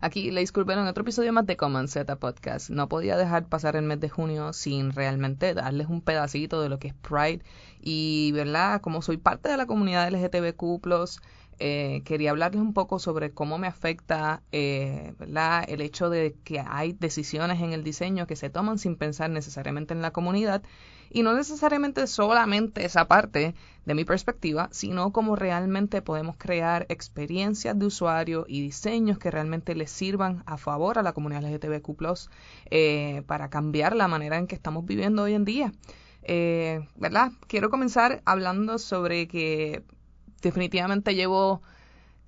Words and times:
Aquí 0.00 0.30
Leis 0.30 0.52
Curvelo 0.52 0.82
en 0.82 0.86
otro 0.86 1.02
episodio 1.02 1.32
más 1.32 1.44
de 1.46 1.56
Command 1.56 1.88
Z 1.88 2.14
Podcast. 2.16 2.70
No 2.70 2.88
podía 2.88 3.16
dejar 3.16 3.46
pasar 3.46 3.74
el 3.74 3.82
mes 3.82 3.98
de 3.98 4.08
junio 4.08 4.52
sin 4.52 4.92
realmente 4.92 5.54
darles 5.54 5.88
un 5.88 6.02
pedacito 6.02 6.62
de 6.62 6.68
lo 6.68 6.78
que 6.78 6.88
es 6.88 6.94
Pride 6.94 7.42
y, 7.80 8.30
¿verdad? 8.30 8.80
Como 8.80 9.02
soy 9.02 9.16
parte 9.16 9.48
de 9.48 9.56
la 9.56 9.66
comunidad 9.66 10.08
LGTBQ+, 10.08 10.80
eh, 11.58 12.02
quería 12.04 12.30
hablarles 12.30 12.60
un 12.60 12.72
poco 12.72 12.98
sobre 12.98 13.32
cómo 13.32 13.58
me 13.58 13.66
afecta 13.66 14.42
eh, 14.52 15.14
el 15.66 15.80
hecho 15.80 16.10
de 16.10 16.36
que 16.44 16.60
hay 16.60 16.92
decisiones 16.92 17.60
en 17.60 17.72
el 17.72 17.84
diseño 17.84 18.26
que 18.26 18.36
se 18.36 18.50
toman 18.50 18.78
sin 18.78 18.96
pensar 18.96 19.30
necesariamente 19.30 19.94
en 19.94 20.02
la 20.02 20.12
comunidad 20.12 20.62
y 21.10 21.22
no 21.22 21.34
necesariamente 21.34 22.06
solamente 22.06 22.84
esa 22.84 23.08
parte 23.08 23.54
de 23.84 23.94
mi 23.94 24.04
perspectiva, 24.04 24.68
sino 24.72 25.12
cómo 25.12 25.36
realmente 25.36 26.02
podemos 26.02 26.36
crear 26.36 26.86
experiencias 26.88 27.78
de 27.78 27.86
usuario 27.86 28.44
y 28.46 28.60
diseños 28.60 29.18
que 29.18 29.30
realmente 29.30 29.74
les 29.74 29.90
sirvan 29.90 30.42
a 30.46 30.58
favor 30.58 30.98
a 30.98 31.02
la 31.02 31.12
comunidad 31.12 31.42
LGTBQ 31.42 32.28
eh, 32.70 33.22
para 33.26 33.48
cambiar 33.48 33.96
la 33.96 34.08
manera 34.08 34.36
en 34.36 34.46
que 34.46 34.54
estamos 34.54 34.84
viviendo 34.84 35.22
hoy 35.22 35.34
en 35.34 35.44
día. 35.44 35.72
Eh, 36.22 36.86
¿Verdad? 36.96 37.32
Quiero 37.46 37.70
comenzar 37.70 38.20
hablando 38.26 38.78
sobre 38.78 39.28
que 39.28 39.82
definitivamente 40.42 41.14
llevo 41.14 41.62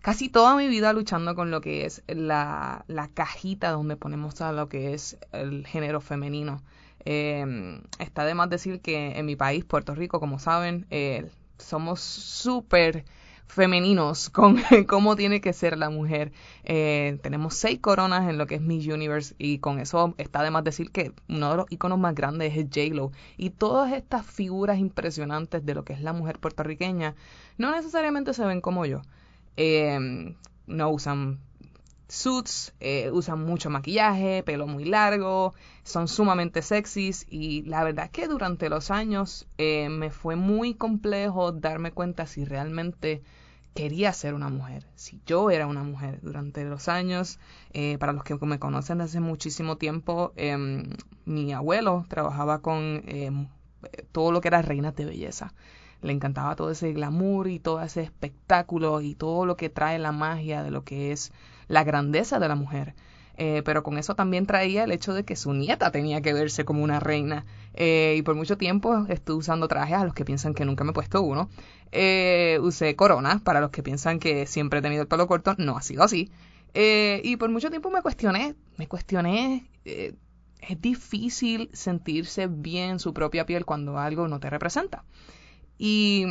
casi 0.01 0.29
toda 0.29 0.57
mi 0.57 0.69
vida 0.69 0.93
luchando 0.93 1.35
con 1.35 1.51
lo 1.51 1.61
que 1.61 1.85
es 1.85 2.03
la, 2.07 2.85
la 2.89 3.09
cajita 3.09 3.71
donde 3.71 3.97
ponemos 3.97 4.41
a 4.41 4.53
lo 4.53 4.69
que 4.69 4.95
es 4.95 5.19
el 5.33 5.67
género 5.67 6.01
femenino. 6.01 6.63
Eh, 7.05 7.81
está 7.99 8.25
de 8.25 8.35
más 8.35 8.51
decir 8.51 8.81
que 8.81 9.19
en 9.19 9.27
mi 9.27 9.37
país, 9.37 9.65
Puerto 9.65 9.95
Rico, 9.95 10.21
como 10.21 10.39
saben, 10.39 10.87
eh, 10.91 11.31
somos 11.59 12.01
súper 12.01 13.05
femeninos 13.51 14.31
con 14.31 14.59
cómo 14.87 15.17
tiene 15.17 15.41
que 15.41 15.53
ser 15.53 15.77
la 15.77 15.91
mujer. 15.91 16.33
Eh, 16.65 17.19
tenemos 17.23 17.55
seis 17.55 17.81
coronas 17.81 18.29
en 18.29 18.39
lo 18.39 18.47
que 18.47 18.57
es 18.57 18.61
Miss 18.61 18.87
Universe 18.87 19.35
y 19.39 19.59
con 19.59 19.81
eso 19.81 20.15
está 20.19 20.43
de 20.43 20.51
más 20.51 20.65
decir 20.65 20.91
que 20.91 21.13
uno 21.29 21.51
de 21.51 21.57
los 21.59 21.67
iconos 21.71 21.99
más 21.99 22.15
grandes 22.15 22.57
es 22.57 22.65
J-Lo. 22.65 23.13
Y 23.37 23.51
todas 23.51 23.93
estas 23.93 24.25
figuras 24.25 24.79
impresionantes 24.79 25.65
de 25.65 25.75
lo 25.75 25.85
que 25.85 25.93
es 25.93 26.01
la 26.01 26.13
mujer 26.13 26.39
puertorriqueña 26.39 27.15
no 27.59 27.73
necesariamente 27.73 28.33
se 28.35 28.45
ven 28.45 28.61
como 28.61 28.87
yo. 28.87 29.03
Eh, 29.57 30.35
no 30.67 30.91
usan 30.91 31.39
suits, 32.11 32.75
eh, 32.81 33.11
usan 33.13 33.45
mucho 33.45 33.71
maquillaje, 33.71 34.43
pelo 34.43 34.67
muy 34.67 34.85
largo, 34.85 35.55
son 35.85 36.09
sumamente 36.09 36.63
sexys 36.63 37.27
y 37.29 37.63
la 37.63 37.85
verdad 37.85 38.07
es 38.07 38.11
que 38.11 38.29
durante 38.29 38.69
los 38.69 38.91
años 38.91 39.47
eh, 39.59 39.89
me 39.89 40.11
fue 40.11 40.37
muy 40.37 40.75
complejo 40.75 41.53
darme 41.53 41.93
cuenta 41.93 42.27
si 42.27 42.45
realmente 42.45 43.23
quería 43.75 44.13
ser 44.13 44.35
una 44.35 44.49
mujer, 44.49 44.87
si 44.97 45.21
yo 45.27 45.51
era 45.51 45.67
una 45.67 45.83
mujer. 45.85 46.19
Durante 46.23 46.65
los 46.65 46.89
años, 46.89 47.39
eh, 47.73 47.97
para 47.99 48.13
los 48.13 48.25
que 48.25 48.37
me 48.45 48.59
conocen 48.59 48.99
desde 48.99 49.21
muchísimo 49.21 49.77
tiempo, 49.77 50.33
em, 50.37 50.91
mi 51.25 51.53
abuelo 51.53 52.05
trabajaba 52.09 52.61
con 52.61 53.03
em, 53.07 53.49
todo 54.13 54.33
lo 54.33 54.41
que 54.41 54.49
era 54.49 54.63
reinas 54.63 54.97
de 54.97 55.05
belleza. 55.05 55.55
Le 56.03 56.13
encantaba 56.13 56.57
todo 56.57 56.71
ese 56.71 56.93
glamour 56.93 57.49
y 57.49 57.61
todo 57.61 57.81
ese 57.83 58.03
espectáculo 58.03 59.01
y 59.01 59.15
todo 59.15 59.47
lo 59.47 59.57
que 59.57 59.69
trae 59.69 59.99
la 59.99 60.13
magia 60.13 60.63
de 60.63 60.71
lo 60.71 60.83
que 60.83 61.13
es 61.13 61.33
la 61.71 61.85
grandeza 61.85 62.39
de 62.39 62.49
la 62.49 62.57
mujer. 62.57 62.95
Eh, 63.37 63.63
pero 63.65 63.83
con 63.83 63.97
eso 63.97 64.15
también 64.15 64.45
traía 64.45 64.85
el 64.85 64.93
hecho 64.93 65.15
de 65.15 65.25
que 65.25 65.35
su 65.35 65.55
nieta 65.55 65.91
tenía 65.91 66.21
que 66.21 66.35
verse 66.35 66.65
como 66.65 66.83
una 66.83 67.01
reina. 67.01 67.47
Eh, 67.75 68.17
y 68.19 68.23
por 68.23 68.35
mucho 68.35 68.59
tiempo 68.59 69.07
estuve 69.09 69.39
usando 69.39 69.69
trajes 69.69 69.97
a 69.97 70.05
los 70.05 70.13
que 70.13 70.25
piensan 70.25 70.53
que 70.53 70.65
nunca 70.65 70.85
me 70.85 70.91
he 70.91 70.93
puesto 70.93 71.23
uno. 71.23 71.49
Eh, 71.93 72.59
usé 72.61 72.97
coronas 72.97 73.41
para 73.41 73.61
los 73.61 73.71
que 73.71 73.83
piensan 73.83 74.19
que 74.19 74.47
siempre 74.47 74.81
he 74.81 74.83
tenido 74.83 75.03
el 75.03 75.09
pelo 75.09 75.27
corto. 75.27 75.55
No 75.59 75.77
ha 75.79 75.83
sido 75.83 76.03
así. 76.03 76.31
y 76.75 77.37
por 77.37 77.51
mucho 77.51 77.71
tiempo 77.71 77.91
me 77.91 78.03
cuestioné, 78.03 78.57
me 78.77 78.87
cuestioné. 78.89 79.71
es 79.85 80.81
difícil 80.81 81.71
sentirse 81.73 82.47
bien 82.49 82.99
su 82.99 83.15
propia 83.15 83.47
piel 83.47 83.65
cuando 83.65 83.99
algo 83.99 84.29
no 84.29 84.41
te 84.41 84.51
representa. 84.51 85.05
Y 85.79 86.27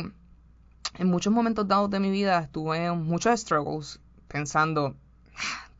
en 0.98 1.06
muchos 1.08 1.32
momentos 1.32 1.66
dados 1.66 1.90
de 1.90 1.98
mi 1.98 2.10
vida 2.10 2.38
estuve 2.40 2.84
en 2.84 3.02
muchos 3.04 3.40
struggles 3.40 4.00
pensando, 4.30 4.94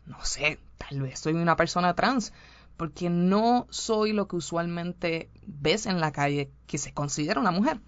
no 0.07 0.25
sé, 0.25 0.59
tal 0.79 1.01
vez 1.01 1.19
soy 1.19 1.35
una 1.35 1.57
persona 1.57 1.95
trans, 1.95 2.33
porque 2.77 3.11
no 3.11 3.67
soy 3.71 4.13
lo 4.13 4.27
que 4.27 4.37
usualmente 4.37 5.29
ves 5.47 5.87
en 5.87 6.01
la 6.01 6.13
calle 6.13 6.51
que 6.67 6.79
se 6.79 6.93
considera 6.93 7.41
una 7.41 7.51
mujer. 7.51 7.81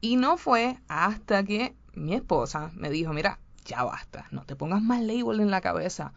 Y 0.00 0.16
no 0.16 0.36
fue 0.36 0.78
hasta 0.88 1.44
que 1.44 1.74
mi 1.94 2.14
esposa 2.14 2.70
me 2.74 2.90
dijo, 2.90 3.12
mira, 3.12 3.38
ya 3.64 3.84
basta, 3.84 4.26
no 4.30 4.44
te 4.44 4.56
pongas 4.56 4.82
más 4.82 5.00
label 5.00 5.40
en 5.40 5.50
la 5.50 5.60
cabeza, 5.60 6.12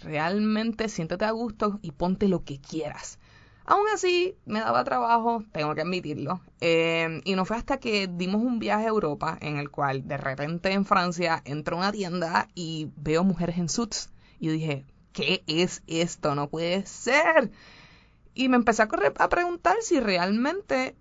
realmente 0.00 0.88
siéntete 0.88 1.24
a 1.24 1.32
gusto 1.32 1.80
y 1.82 1.90
ponte 1.90 2.28
lo 2.28 2.44
que 2.44 2.60
quieras. 2.60 3.18
Aún 3.64 3.86
así, 3.94 4.36
me 4.44 4.60
daba 4.60 4.82
trabajo, 4.82 5.44
tengo 5.52 5.74
que 5.74 5.82
admitirlo. 5.82 6.40
Eh, 6.60 7.20
y 7.24 7.34
no 7.34 7.44
fue 7.44 7.56
hasta 7.56 7.78
que 7.78 8.08
dimos 8.08 8.42
un 8.42 8.58
viaje 8.58 8.86
a 8.86 8.88
Europa 8.88 9.38
en 9.40 9.56
el 9.56 9.70
cual 9.70 10.06
de 10.06 10.16
repente 10.16 10.72
en 10.72 10.84
Francia 10.84 11.42
entro 11.44 11.76
a 11.76 11.80
una 11.80 11.92
tienda 11.92 12.48
y 12.54 12.90
veo 12.96 13.22
mujeres 13.24 13.58
en 13.58 13.68
suits. 13.68 14.11
Y 14.42 14.48
dije, 14.48 14.84
¿qué 15.12 15.44
es 15.46 15.84
esto? 15.86 16.34
No 16.34 16.50
puede 16.50 16.84
ser. 16.84 17.52
Y 18.34 18.48
me 18.48 18.56
empecé 18.56 18.82
a, 18.82 18.88
correr, 18.88 19.14
a 19.16 19.28
preguntar 19.28 19.76
si 19.82 20.00
realmente 20.00 20.96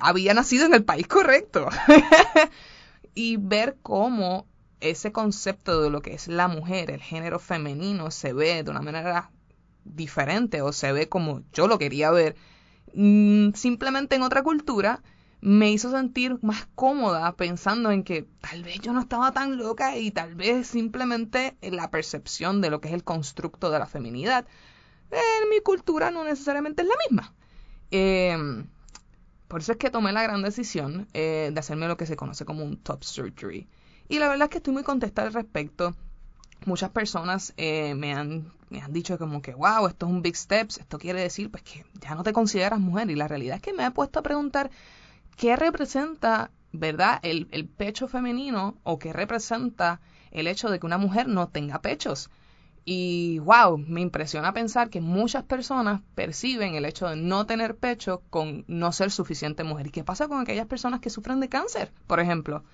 había 0.00 0.34
nacido 0.34 0.66
en 0.66 0.74
el 0.74 0.84
país 0.84 1.06
correcto. 1.06 1.68
y 3.14 3.36
ver 3.36 3.78
cómo 3.80 4.48
ese 4.80 5.12
concepto 5.12 5.82
de 5.82 5.90
lo 5.90 6.02
que 6.02 6.14
es 6.14 6.26
la 6.26 6.48
mujer, 6.48 6.90
el 6.90 7.00
género 7.00 7.38
femenino, 7.38 8.10
se 8.10 8.32
ve 8.32 8.64
de 8.64 8.72
una 8.72 8.82
manera 8.82 9.30
diferente 9.84 10.62
o 10.62 10.72
se 10.72 10.90
ve 10.90 11.08
como 11.08 11.44
yo 11.52 11.68
lo 11.68 11.78
quería 11.78 12.10
ver, 12.10 12.34
mm, 12.92 13.52
simplemente 13.54 14.16
en 14.16 14.22
otra 14.22 14.42
cultura, 14.42 15.00
me 15.42 15.70
hizo 15.70 15.90
sentir 15.90 16.38
más 16.40 16.66
cómoda 16.74 17.36
pensando 17.36 17.90
en 17.90 18.04
que 18.04 18.26
tal 18.40 18.62
vez 18.62 18.80
yo 18.80 18.94
no 18.94 19.00
estaba 19.00 19.32
tan 19.32 19.58
loca 19.58 19.98
y 19.98 20.10
tal 20.10 20.34
vez 20.34 20.68
simplemente 20.68 21.56
la 21.60 21.90
percepción 21.90 22.62
de 22.62 22.70
lo 22.70 22.80
que 22.80 22.88
es 22.88 22.94
el 22.94 23.04
constructo 23.04 23.70
de 23.70 23.78
la 23.78 23.86
feminidad 23.86 24.46
en 25.12 25.50
mi 25.50 25.60
cultura 25.60 26.10
no 26.10 26.24
necesariamente 26.24 26.82
es 26.82 26.88
la 26.88 26.94
misma. 27.08 27.34
Em, 27.90 28.66
por 29.48 29.60
eso 29.60 29.72
es 29.72 29.78
que 29.78 29.90
tomé 29.90 30.12
la 30.12 30.22
gran 30.22 30.42
decisión 30.42 31.08
eh, 31.12 31.50
de 31.52 31.60
hacerme 31.60 31.88
lo 31.88 31.96
que 31.96 32.06
se 32.06 32.16
conoce 32.16 32.44
como 32.44 32.64
un 32.64 32.78
top 32.78 33.04
surgery. 33.04 33.68
Y 34.08 34.18
la 34.18 34.28
verdad 34.28 34.44
es 34.44 34.50
que 34.50 34.58
estoy 34.58 34.72
muy 34.72 34.82
contesta 34.82 35.22
al 35.22 35.32
respecto. 35.32 35.94
Muchas 36.64 36.90
personas 36.90 37.52
eh, 37.56 37.94
me, 37.94 38.14
han, 38.14 38.52
me 38.70 38.80
han 38.80 38.92
dicho 38.92 39.18
como 39.18 39.42
que, 39.42 39.52
wow, 39.54 39.86
esto 39.86 40.06
es 40.06 40.12
un 40.12 40.22
big 40.22 40.36
steps, 40.36 40.78
esto 40.78 40.98
quiere 40.98 41.20
decir 41.20 41.50
pues 41.50 41.62
que 41.62 41.84
ya 42.00 42.14
no 42.14 42.22
te 42.22 42.32
consideras 42.32 42.80
mujer. 42.80 43.10
Y 43.10 43.16
la 43.16 43.28
realidad 43.28 43.56
es 43.56 43.62
que 43.62 43.72
me 43.72 43.84
he 43.84 43.90
puesto 43.90 44.20
a 44.20 44.22
preguntar 44.22 44.70
qué 45.36 45.56
representa, 45.56 46.50
¿verdad?, 46.72 47.20
el, 47.22 47.48
el 47.50 47.66
pecho 47.68 48.08
femenino 48.08 48.78
o 48.84 48.98
qué 48.98 49.12
representa 49.12 50.00
el 50.30 50.46
hecho 50.46 50.70
de 50.70 50.78
que 50.80 50.86
una 50.86 50.98
mujer 50.98 51.28
no 51.28 51.48
tenga 51.48 51.82
pechos. 51.82 52.30
Y 52.84 53.38
wow, 53.40 53.78
me 53.78 54.00
impresiona 54.00 54.52
pensar 54.52 54.90
que 54.90 55.00
muchas 55.00 55.44
personas 55.44 56.00
perciben 56.14 56.74
el 56.74 56.84
hecho 56.84 57.08
de 57.08 57.16
no 57.16 57.46
tener 57.46 57.76
pecho 57.76 58.22
con 58.30 58.64
no 58.66 58.90
ser 58.92 59.10
suficiente 59.12 59.62
mujer. 59.62 59.86
¿Y 59.86 59.90
qué 59.90 60.04
pasa 60.04 60.26
con 60.28 60.40
aquellas 60.40 60.66
personas 60.66 61.00
que 61.00 61.10
sufren 61.10 61.38
de 61.40 61.48
cáncer, 61.48 61.92
por 62.06 62.18
ejemplo? 62.18 62.64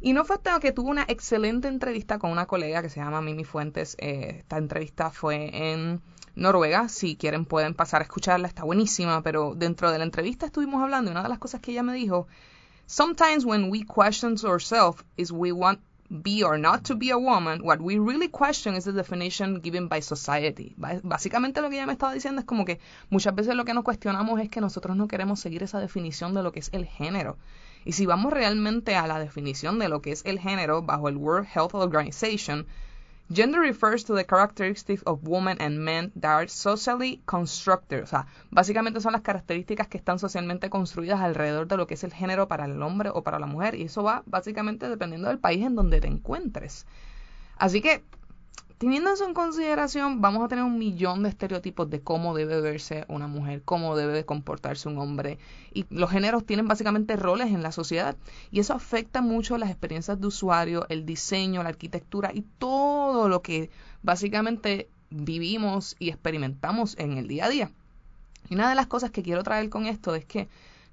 Y 0.00 0.12
no 0.12 0.24
fue 0.24 0.38
que 0.60 0.72
tuve 0.72 0.90
una 0.90 1.04
excelente 1.08 1.66
entrevista 1.66 2.18
con 2.18 2.30
una 2.30 2.46
colega 2.46 2.82
que 2.82 2.88
se 2.88 3.00
llama 3.00 3.20
Mimi 3.20 3.44
Fuentes. 3.44 3.96
Eh, 3.98 4.36
esta 4.38 4.56
entrevista 4.56 5.10
fue 5.10 5.50
en 5.72 6.00
Noruega. 6.36 6.88
Si 6.88 7.16
quieren 7.16 7.44
pueden 7.44 7.74
pasar 7.74 8.00
a 8.00 8.04
escucharla, 8.04 8.46
está 8.46 8.62
buenísima. 8.62 9.22
Pero 9.22 9.54
dentro 9.56 9.90
de 9.90 9.98
la 9.98 10.04
entrevista 10.04 10.46
estuvimos 10.46 10.82
hablando 10.82 11.10
y 11.10 11.12
una 11.12 11.24
de 11.24 11.28
las 11.28 11.38
cosas 11.38 11.60
que 11.60 11.72
ella 11.72 11.82
me 11.82 11.94
dijo, 11.94 12.28
Sometimes 12.86 13.44
when 13.44 13.70
we 13.70 13.84
question 13.84 14.36
ourselves 14.44 15.04
is 15.16 15.30
we 15.30 15.52
want 15.52 15.80
be 16.10 16.42
or 16.42 16.58
not 16.58 16.84
to 16.84 16.94
be 16.94 17.10
a 17.10 17.18
woman, 17.18 17.60
what 17.62 17.80
we 17.80 17.98
really 17.98 18.28
question 18.28 18.74
is 18.74 18.84
the 18.84 18.92
definition 18.92 19.60
given 19.60 19.88
by 19.88 20.00
society. 20.00 20.74
Básicamente 21.02 21.60
lo 21.60 21.68
que 21.68 21.76
ella 21.76 21.86
me 21.86 21.92
estaba 21.92 22.14
diciendo 22.14 22.40
es 22.40 22.46
como 22.46 22.64
que 22.64 22.80
muchas 23.10 23.34
veces 23.34 23.54
lo 23.54 23.64
que 23.64 23.74
nos 23.74 23.84
cuestionamos 23.84 24.40
es 24.40 24.48
que 24.48 24.60
nosotros 24.60 24.96
no 24.96 25.06
queremos 25.06 25.40
seguir 25.40 25.62
esa 25.62 25.80
definición 25.80 26.34
de 26.34 26.42
lo 26.42 26.52
que 26.52 26.60
es 26.60 26.70
el 26.72 26.86
género. 26.86 27.36
Y 27.84 27.92
si 27.92 28.06
vamos 28.06 28.32
realmente 28.32 28.96
a 28.96 29.06
la 29.06 29.18
definición 29.18 29.78
de 29.78 29.88
lo 29.88 30.00
que 30.00 30.12
es 30.12 30.24
el 30.24 30.38
género 30.38 30.82
bajo 30.82 31.08
el 31.08 31.16
World 31.16 31.48
Health 31.54 31.74
Organization, 31.74 32.66
Gender 33.30 33.60
refers 33.60 34.04
to 34.04 34.14
the 34.14 34.24
characteristics 34.24 35.02
of 35.02 35.28
women 35.28 35.58
and 35.60 35.84
men 35.84 36.12
that 36.16 36.30
are 36.30 36.48
socially 36.48 37.20
constructed. 37.26 38.02
O 38.02 38.06
sea, 38.06 38.26
básicamente 38.50 39.00
son 39.00 39.12
las 39.12 39.20
características 39.20 39.86
que 39.86 39.98
están 39.98 40.18
socialmente 40.18 40.70
construidas 40.70 41.20
alrededor 41.20 41.68
de 41.68 41.76
lo 41.76 41.86
que 41.86 41.94
es 41.94 42.04
el 42.04 42.12
género 42.12 42.48
para 42.48 42.64
el 42.64 42.82
hombre 42.82 43.10
o 43.12 43.22
para 43.22 43.38
la 43.38 43.46
mujer. 43.46 43.74
Y 43.74 43.82
eso 43.82 44.02
va 44.02 44.22
básicamente 44.24 44.88
dependiendo 44.88 45.28
del 45.28 45.38
país 45.38 45.62
en 45.64 45.74
donde 45.74 46.00
te 46.00 46.08
encuentres. 46.08 46.86
Así 47.58 47.82
que 47.82 48.02
teniendo 48.78 49.12
eso 49.12 49.26
en 49.26 49.34
consideración, 49.34 50.20
vamos 50.20 50.44
a 50.44 50.48
tener 50.48 50.64
un 50.64 50.78
millón 50.78 51.24
de 51.24 51.28
estereotipos 51.28 51.90
de 51.90 52.00
cómo 52.00 52.34
debe 52.34 52.60
verse 52.60 53.04
una 53.08 53.26
mujer, 53.26 53.62
cómo 53.64 53.96
debe 53.96 54.24
comportarse 54.24 54.88
un 54.88 54.98
hombre. 54.98 55.38
Y 55.74 55.84
los 55.90 56.10
géneros 56.10 56.46
tienen 56.46 56.68
básicamente 56.68 57.16
roles 57.16 57.48
en 57.48 57.62
la 57.62 57.72
sociedad. 57.72 58.16
Y 58.50 58.60
eso 58.60 58.74
afecta 58.74 59.20
mucho 59.20 59.58
las 59.58 59.70
experiencias 59.70 60.20
de 60.20 60.26
usuario, 60.28 60.86
el 60.88 61.04
diseño, 61.04 61.62
la 61.62 61.70
arquitectura 61.70 62.30
y 62.32 62.42
todo 62.58 63.28
lo 63.28 63.42
que 63.42 63.70
básicamente 64.02 64.88
vivimos 65.10 65.96
y 65.98 66.10
experimentamos 66.10 66.96
en 66.98 67.18
el 67.18 67.26
día 67.26 67.46
a 67.46 67.48
día. 67.48 67.70
Y 68.48 68.54
una 68.54 68.68
de 68.68 68.76
las 68.76 68.86
cosas 68.86 69.10
que 69.10 69.22
quiero 69.22 69.42
traer 69.42 69.68
con 69.70 69.86
esto 69.86 70.14
es 70.14 70.24
que 70.24 70.48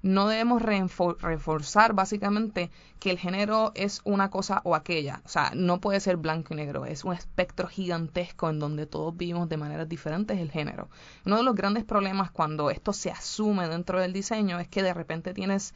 no 0.06 0.28
debemos 0.28 0.62
reforzar 0.62 1.92
básicamente 1.92 2.70
que 3.00 3.10
el 3.10 3.18
género 3.18 3.72
es 3.74 4.00
una 4.04 4.30
cosa 4.30 4.60
o 4.64 4.74
aquella. 4.74 5.20
O 5.24 5.28
sea, 5.28 5.50
no 5.54 5.80
puede 5.80 6.00
ser 6.00 6.16
blanco 6.16 6.54
y 6.54 6.56
negro. 6.56 6.86
Es 6.86 7.04
un 7.04 7.12
espectro 7.12 7.68
gigantesco 7.68 8.48
en 8.48 8.58
donde 8.58 8.86
todos 8.86 9.16
vivimos 9.16 9.48
de 9.48 9.56
maneras 9.56 9.88
diferentes 9.88 10.38
el 10.38 10.50
género. 10.50 10.88
Uno 11.24 11.36
de 11.38 11.42
los 11.42 11.54
grandes 11.54 11.84
problemas 11.84 12.30
cuando 12.30 12.70
esto 12.70 12.92
se 12.92 13.10
asume 13.10 13.68
dentro 13.68 14.00
del 14.00 14.12
diseño 14.12 14.60
es 14.60 14.68
que 14.68 14.82
de 14.82 14.94
repente 14.94 15.34
tienes 15.34 15.74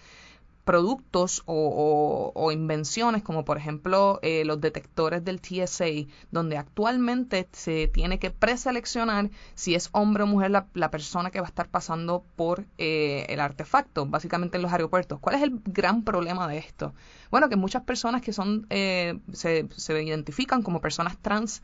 productos 0.64 1.42
o, 1.46 2.50
invenciones 2.52 3.22
como 3.22 3.44
por 3.44 3.56
ejemplo 3.56 4.18
eh, 4.22 4.44
los 4.44 4.60
detectores 4.60 5.24
del 5.24 5.40
TSA 5.40 6.08
donde 6.30 6.58
actualmente 6.58 7.48
se 7.52 7.86
tiene 7.88 8.18
que 8.18 8.30
preseleccionar 8.30 9.30
si 9.54 9.74
es 9.74 9.88
hombre 9.92 10.24
o 10.24 10.26
mujer 10.26 10.50
la, 10.50 10.90
persona 10.90 11.30
que 11.30 11.40
va 11.40 11.46
a 11.46 11.48
estar 11.48 11.68
pasando 11.68 12.24
por 12.36 12.66
eh, 12.78 13.26
el 13.28 13.40
artefacto 13.40 14.06
básicamente 14.06 14.56
en 14.56 14.62
los 14.62 14.72
aeropuertos 14.72 15.20
¿cuál 15.20 15.36
es 15.36 15.42
el 15.42 15.60
gran 15.64 16.02
problema 16.02 16.48
de 16.48 16.58
esto? 16.58 16.94
bueno 17.30 17.48
que 17.48 17.56
muchas 17.56 17.82
personas 17.82 18.22
que 18.22 18.32
son 18.32 18.66
eh, 18.70 19.18
se, 19.32 19.68
se 19.76 20.02
identifican 20.02 20.62
como 20.62 20.80
personas 20.80 21.16
trans 21.18 21.62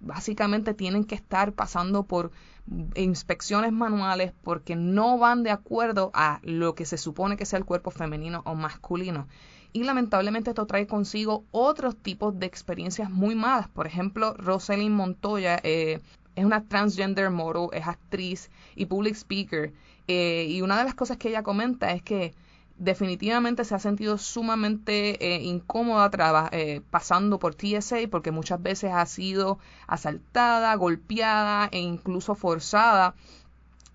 básicamente 0.00 0.74
tienen 0.74 1.04
que 1.04 1.14
estar 1.14 1.52
pasando 1.52 2.04
por 2.04 2.32
inspecciones 2.94 3.72
manuales 3.72 4.32
porque 4.42 4.76
no 4.76 5.18
van 5.18 5.42
de 5.42 5.50
acuerdo 5.50 6.10
a 6.14 6.40
lo 6.42 6.74
que 6.74 6.84
se 6.84 6.98
supone 6.98 7.36
que 7.36 7.46
sea 7.46 7.58
el 7.58 7.64
cuerpo 7.64 7.90
femenino 7.90 8.42
o 8.44 8.54
masculino. 8.54 9.28
Y 9.72 9.84
lamentablemente 9.84 10.50
esto 10.50 10.66
trae 10.66 10.86
consigo 10.86 11.44
otros 11.50 11.96
tipos 11.96 12.38
de 12.38 12.46
experiencias 12.46 13.10
muy 13.10 13.34
malas. 13.34 13.68
Por 13.68 13.86
ejemplo, 13.86 14.34
Rosalind 14.34 14.94
Montoya 14.94 15.60
eh, 15.62 16.00
es 16.34 16.44
una 16.44 16.64
transgender 16.64 17.30
model, 17.30 17.68
es 17.72 17.86
actriz 17.86 18.50
y 18.74 18.86
public 18.86 19.14
speaker. 19.14 19.72
Eh, 20.08 20.46
y 20.48 20.62
una 20.62 20.78
de 20.78 20.84
las 20.84 20.94
cosas 20.94 21.18
que 21.18 21.28
ella 21.28 21.42
comenta 21.42 21.92
es 21.92 22.02
que 22.02 22.34
definitivamente 22.78 23.64
se 23.64 23.74
ha 23.74 23.78
sentido 23.78 24.18
sumamente 24.18 25.34
eh, 25.34 25.42
incómoda 25.42 26.10
eh, 26.52 26.82
pasando 26.90 27.38
por 27.38 27.54
TSA 27.54 28.08
porque 28.10 28.30
muchas 28.30 28.62
veces 28.62 28.92
ha 28.92 29.06
sido 29.06 29.58
asaltada, 29.86 30.74
golpeada 30.74 31.68
e 31.72 31.78
incluso 31.80 32.34
forzada 32.34 33.14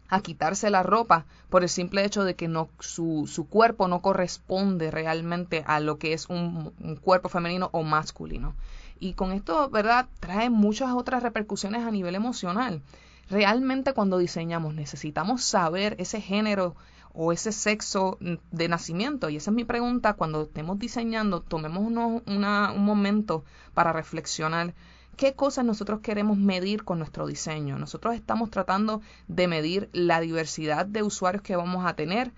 a 0.10 0.22
quitarse 0.22 0.69
la 0.69 0.83
ropa 0.83 1.25
por 1.50 1.63
el 1.63 1.69
simple 1.69 2.04
hecho 2.04 2.24
de 2.24 2.36
que 2.36 2.48
no, 2.48 2.69
su, 2.80 3.30
su 3.31 3.48
cuerpo 3.48 3.88
no 3.88 4.01
corresponde 4.01 4.92
realmente 4.92 5.63
a 5.68 5.80
lo 5.80 5.98
que 5.98 6.13
es 6.13 6.28
un 6.30 6.74
cuerpo 7.01 7.30
femenino 7.30 7.69
o 7.72 7.83
masculino. 7.83 8.54
Y 9.00 9.13
con 9.13 9.31
esto, 9.31 9.69
¿verdad? 9.69 10.07
Trae 10.19 10.50
muchas 10.50 10.92
otras 10.92 11.24
repercusiones 11.24 11.83
a 11.83 11.92
nivel 11.92 12.13
emocional. 12.13 12.81
Realmente 13.30 13.94
cuando 13.94 14.18
diseñamos 14.18 14.75
necesitamos 14.75 15.44
saber 15.44 15.95
ese 15.98 16.19
género 16.19 16.75
o 17.13 17.31
ese 17.31 17.52
sexo 17.52 18.18
de 18.19 18.68
nacimiento? 18.68 19.30
Y 19.30 19.38
esa 19.38 19.52
es 19.52 19.56
mi 19.56 19.66
pregunta. 19.66 20.13
Cuando 20.13 20.44
estemos 20.44 20.80
diseñando, 20.80 21.42
tomemos 21.42 21.84
un 21.84 22.86
momento 22.86 23.44
para 23.74 23.94
reflexionar 23.94 24.74
qué 25.18 25.36
cosas 25.36 25.66
nosotros 25.66 26.00
queremos 26.02 26.38
medir 26.38 26.84
con 26.84 26.98
nuestro 26.98 27.28
diseño. 27.28 27.78
Nosotros 27.78 28.16
estamos 28.16 28.50
tratando 28.50 29.02
de 29.28 29.48
medir 29.48 29.90
la 29.94 30.19
diversidad 30.19 30.86
de 30.86 31.04
usuarios 31.04 31.44
que 31.44 31.56
vamos 31.56 31.86
a 31.86 31.96
tener, 31.96 32.31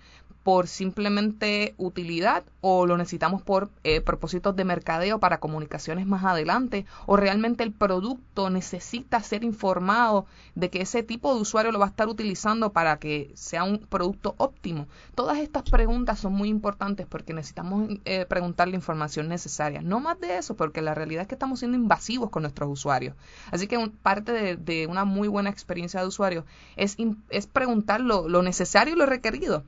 por 0.44 0.68
simplemente 0.68 1.74
utilidad 1.78 2.44
o 2.60 2.86
lo 2.86 2.98
necesitamos 2.98 3.42
por 3.42 3.70
eh, 3.82 4.02
propósitos 4.02 4.54
de 4.54 4.64
mercadeo 4.64 5.18
para 5.18 5.40
comunicaciones 5.40 6.06
más 6.06 6.22
adelante 6.22 6.84
o 7.06 7.16
realmente 7.16 7.64
el 7.64 7.72
producto 7.72 8.50
necesita 8.50 9.22
ser 9.22 9.42
informado 9.42 10.26
de 10.54 10.68
que 10.68 10.82
ese 10.82 11.02
tipo 11.02 11.34
de 11.34 11.40
usuario 11.40 11.72
lo 11.72 11.78
va 11.78 11.86
a 11.86 11.88
estar 11.88 12.08
utilizando 12.08 12.72
para 12.72 12.98
que 12.98 13.32
sea 13.34 13.64
un 13.64 13.78
producto 13.78 14.34
óptimo. 14.36 14.86
Todas 15.14 15.38
estas 15.38 15.62
preguntas 15.62 16.20
son 16.20 16.34
muy 16.34 16.50
importantes 16.50 17.06
porque 17.06 17.32
necesitamos 17.32 17.88
eh, 18.04 18.26
preguntar 18.26 18.68
la 18.68 18.76
información 18.76 19.28
necesaria. 19.28 19.80
No 19.80 19.98
más 19.98 20.20
de 20.20 20.36
eso, 20.36 20.56
porque 20.56 20.82
la 20.82 20.94
realidad 20.94 21.22
es 21.22 21.28
que 21.28 21.36
estamos 21.36 21.60
siendo 21.60 21.78
invasivos 21.78 22.28
con 22.28 22.42
nuestros 22.42 22.68
usuarios. 22.70 23.16
Así 23.50 23.66
que 23.66 23.90
parte 24.02 24.56
de, 24.56 24.86
una 24.86 25.06
muy 25.06 25.28
buena 25.28 25.48
experiencia 25.48 26.00
de 26.00 26.06
usuario 26.06 26.44
es, 26.76 26.98
es 27.30 27.46
preguntar 27.46 28.02
lo 28.02 28.42
necesario 28.42 28.94
y 28.94 28.98
lo 28.98 29.06
requerido. 29.06 29.64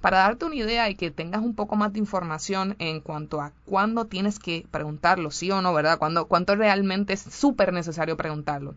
Para 0.00 0.18
darte 0.18 0.44
una 0.44 0.54
idea 0.54 0.88
y 0.88 0.94
que 0.94 1.10
tengas 1.10 1.42
un 1.42 1.54
poco 1.54 1.74
más 1.74 1.92
de 1.92 1.98
información 1.98 2.76
en 2.78 3.00
cuanto 3.00 3.40
a 3.40 3.52
cuándo 3.64 4.04
tienes 4.04 4.38
que 4.38 4.66
preguntarlo, 4.70 5.30
sí 5.30 5.50
o 5.50 5.60
no, 5.60 5.74
¿verdad? 5.74 5.98
Cuándo, 5.98 6.26
cuánto 6.26 6.54
realmente 6.54 7.12
es 7.12 7.20
súper 7.20 7.72
necesario 7.72 8.16
preguntarlo. 8.16 8.74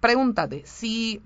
Pregúntate 0.00 0.64
si 0.66 1.22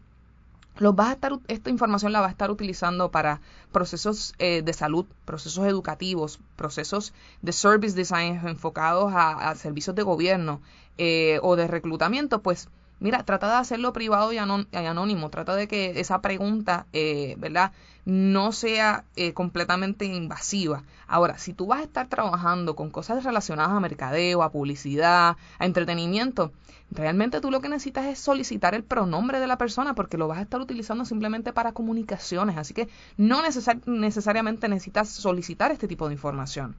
vas 0.81 1.09
a 1.09 1.13
estar, 1.13 1.33
esta 1.49 1.71
información 1.71 2.13
la 2.13 2.21
vas 2.21 2.29
a 2.29 2.33
estar 2.33 2.51
utilizando 2.51 3.11
para 3.11 3.41
procesos 3.73 4.35
eh, 4.39 4.63
de 4.63 4.73
salud, 4.73 5.07
procesos 5.25 5.67
educativos, 5.67 6.39
procesos 6.57 7.13
de 7.43 7.53
service 7.53 7.97
design 7.97 8.41
enfocados 8.47 9.13
a, 9.15 9.55
servicios 9.55 9.97
de 9.97 10.03
gobierno 10.03 10.61
eh, 10.99 11.39
o 11.43 11.57
de 11.57 11.67
reclutamiento, 11.67 12.43
pues 12.43 12.69
Mira, 12.99 13.25
trata 13.25 13.49
de 13.49 13.57
hacerlo 13.57 13.93
privado 13.93 14.33
y, 14.33 14.39
anónimo, 14.39 15.29
trata 15.29 15.55
de 15.55 15.69
que 15.69 16.01
esa 16.01 16.23
pregunta, 16.23 16.87
eh, 16.95 17.35
¿verdad? 17.39 17.73
No 18.07 18.53
sea 18.53 19.05
eh, 19.17 19.35
completamente 19.35 20.07
invasiva. 20.07 20.83
Ahora, 21.07 21.37
si 21.37 21.53
tú 21.53 21.67
vas 21.67 21.81
a 21.81 21.85
estar 21.85 22.09
trabajando 22.09 22.75
con 22.75 22.91
cosas 22.91 23.23
relacionadas 23.23 23.73
a 23.73 23.81
mercadeo, 23.81 24.43
a 24.43 24.51
publicidad, 24.51 25.37
a 25.59 25.67
entretenimiento, 25.67 26.53
realmente 26.91 27.43
tú 27.43 27.51
lo 27.51 27.61
que 27.61 27.69
necesitas 27.69 28.07
es 28.07 28.19
solicitar 28.19 28.75
el 28.75 28.83
pronombre 28.83 29.41
de 29.41 29.47
la 29.47 29.59
persona 29.59 29.95
porque 29.95 30.17
lo 30.17 30.27
vas 30.27 30.39
a 30.39 30.43
estar 30.43 30.61
utilizando 30.61 31.05
simplemente 31.05 31.53
para 31.53 31.73
comunicaciones. 31.73 32.57
Así 32.57 32.73
que 32.73 32.89
no 33.19 33.43
necesariamente 33.85 34.69
necesitas 34.69 35.11
solicitar 35.11 35.71
este 35.71 35.87
tipo 35.87 36.09
de 36.09 36.15
información 36.15 36.77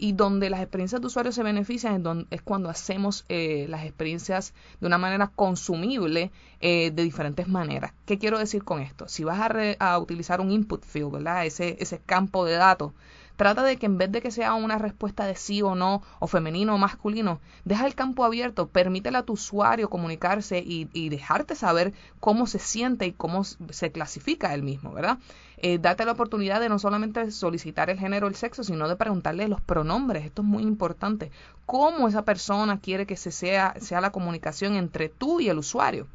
y 0.00 0.12
donde 0.12 0.48
las 0.48 0.60
experiencias 0.60 1.00
de 1.02 1.06
usuario 1.06 1.30
se 1.30 1.42
benefician 1.42 2.26
es, 2.30 2.40
cuando 2.42 2.70
hacemos 2.70 3.26
eh, 3.28 3.66
las 3.68 3.84
experiencias 3.84 4.54
de 4.80 4.86
una 4.86 4.96
manera 4.96 5.28
consumible 5.28 6.32
eh, 6.60 6.90
de 6.90 7.02
diferentes 7.02 7.46
maneras. 7.48 7.92
¿Qué 8.06 8.18
quiero 8.18 8.38
decir 8.38 8.64
con 8.64 8.80
esto? 8.80 9.08
Si 9.08 9.24
vas 9.24 9.38
a, 9.38 9.74
a 9.78 9.98
utilizar 9.98 10.40
un 10.40 10.50
input 10.50 10.84
field, 10.84 11.12
¿verdad? 11.12 11.44
Ese, 11.44 11.76
ese 11.80 12.00
campo 12.00 12.46
de 12.46 12.54
datos, 12.54 12.92
Trata 13.40 13.62
de 13.62 13.78
que 13.78 13.86
en 13.86 13.96
vez 13.96 14.12
de 14.12 14.20
que 14.20 14.30
sea 14.30 14.52
una 14.52 14.76
respuesta 14.76 15.24
de 15.24 15.34
sí 15.34 15.62
o 15.62 15.74
no, 15.74 16.02
o 16.18 16.26
femenino 16.26 16.74
o 16.74 16.78
masculino, 16.78 17.40
deja 17.64 17.86
el 17.86 17.94
campo 17.94 18.26
abierto, 18.26 18.68
permítele 18.68 19.16
a 19.16 19.22
tu 19.22 19.32
usuario 19.32 19.88
comunicarse 19.88 20.62
y, 20.62 21.08
dejarte 21.08 21.54
saber 21.54 21.94
cómo 22.20 22.46
se 22.46 22.58
siente 22.58 23.06
y 23.06 23.12
cómo 23.12 23.44
se 23.44 23.92
clasifica 23.92 24.52
él 24.52 24.62
mismo, 24.62 24.92
¿verdad? 24.92 25.16
Eh, 25.56 25.78
date 25.78 26.04
la 26.04 26.12
oportunidad 26.12 26.60
de 26.60 26.68
no 26.68 26.78
solamente 26.78 27.30
solicitar 27.30 27.88
el 27.88 27.98
género 27.98 28.26
o 28.26 28.28
el 28.28 28.36
sexo, 28.36 28.62
sino 28.62 28.86
de 28.90 28.96
preguntarle 28.96 29.48
los 29.48 29.62
pronombres. 29.62 30.26
Esto 30.26 30.42
es 30.42 30.48
muy 30.48 30.64
importante. 30.64 31.30
¿Cómo 31.64 32.08
esa 32.08 32.26
persona 32.26 32.78
quiere 32.78 33.06
que 33.06 33.16
se 33.16 33.30
sea, 33.30 33.74
sea 33.80 34.02
la 34.02 34.12
comunicación 34.12 34.74
entre 34.74 35.08
tú 35.08 35.40
y 35.40 35.48
el 35.48 35.56
usuario? 35.56 36.06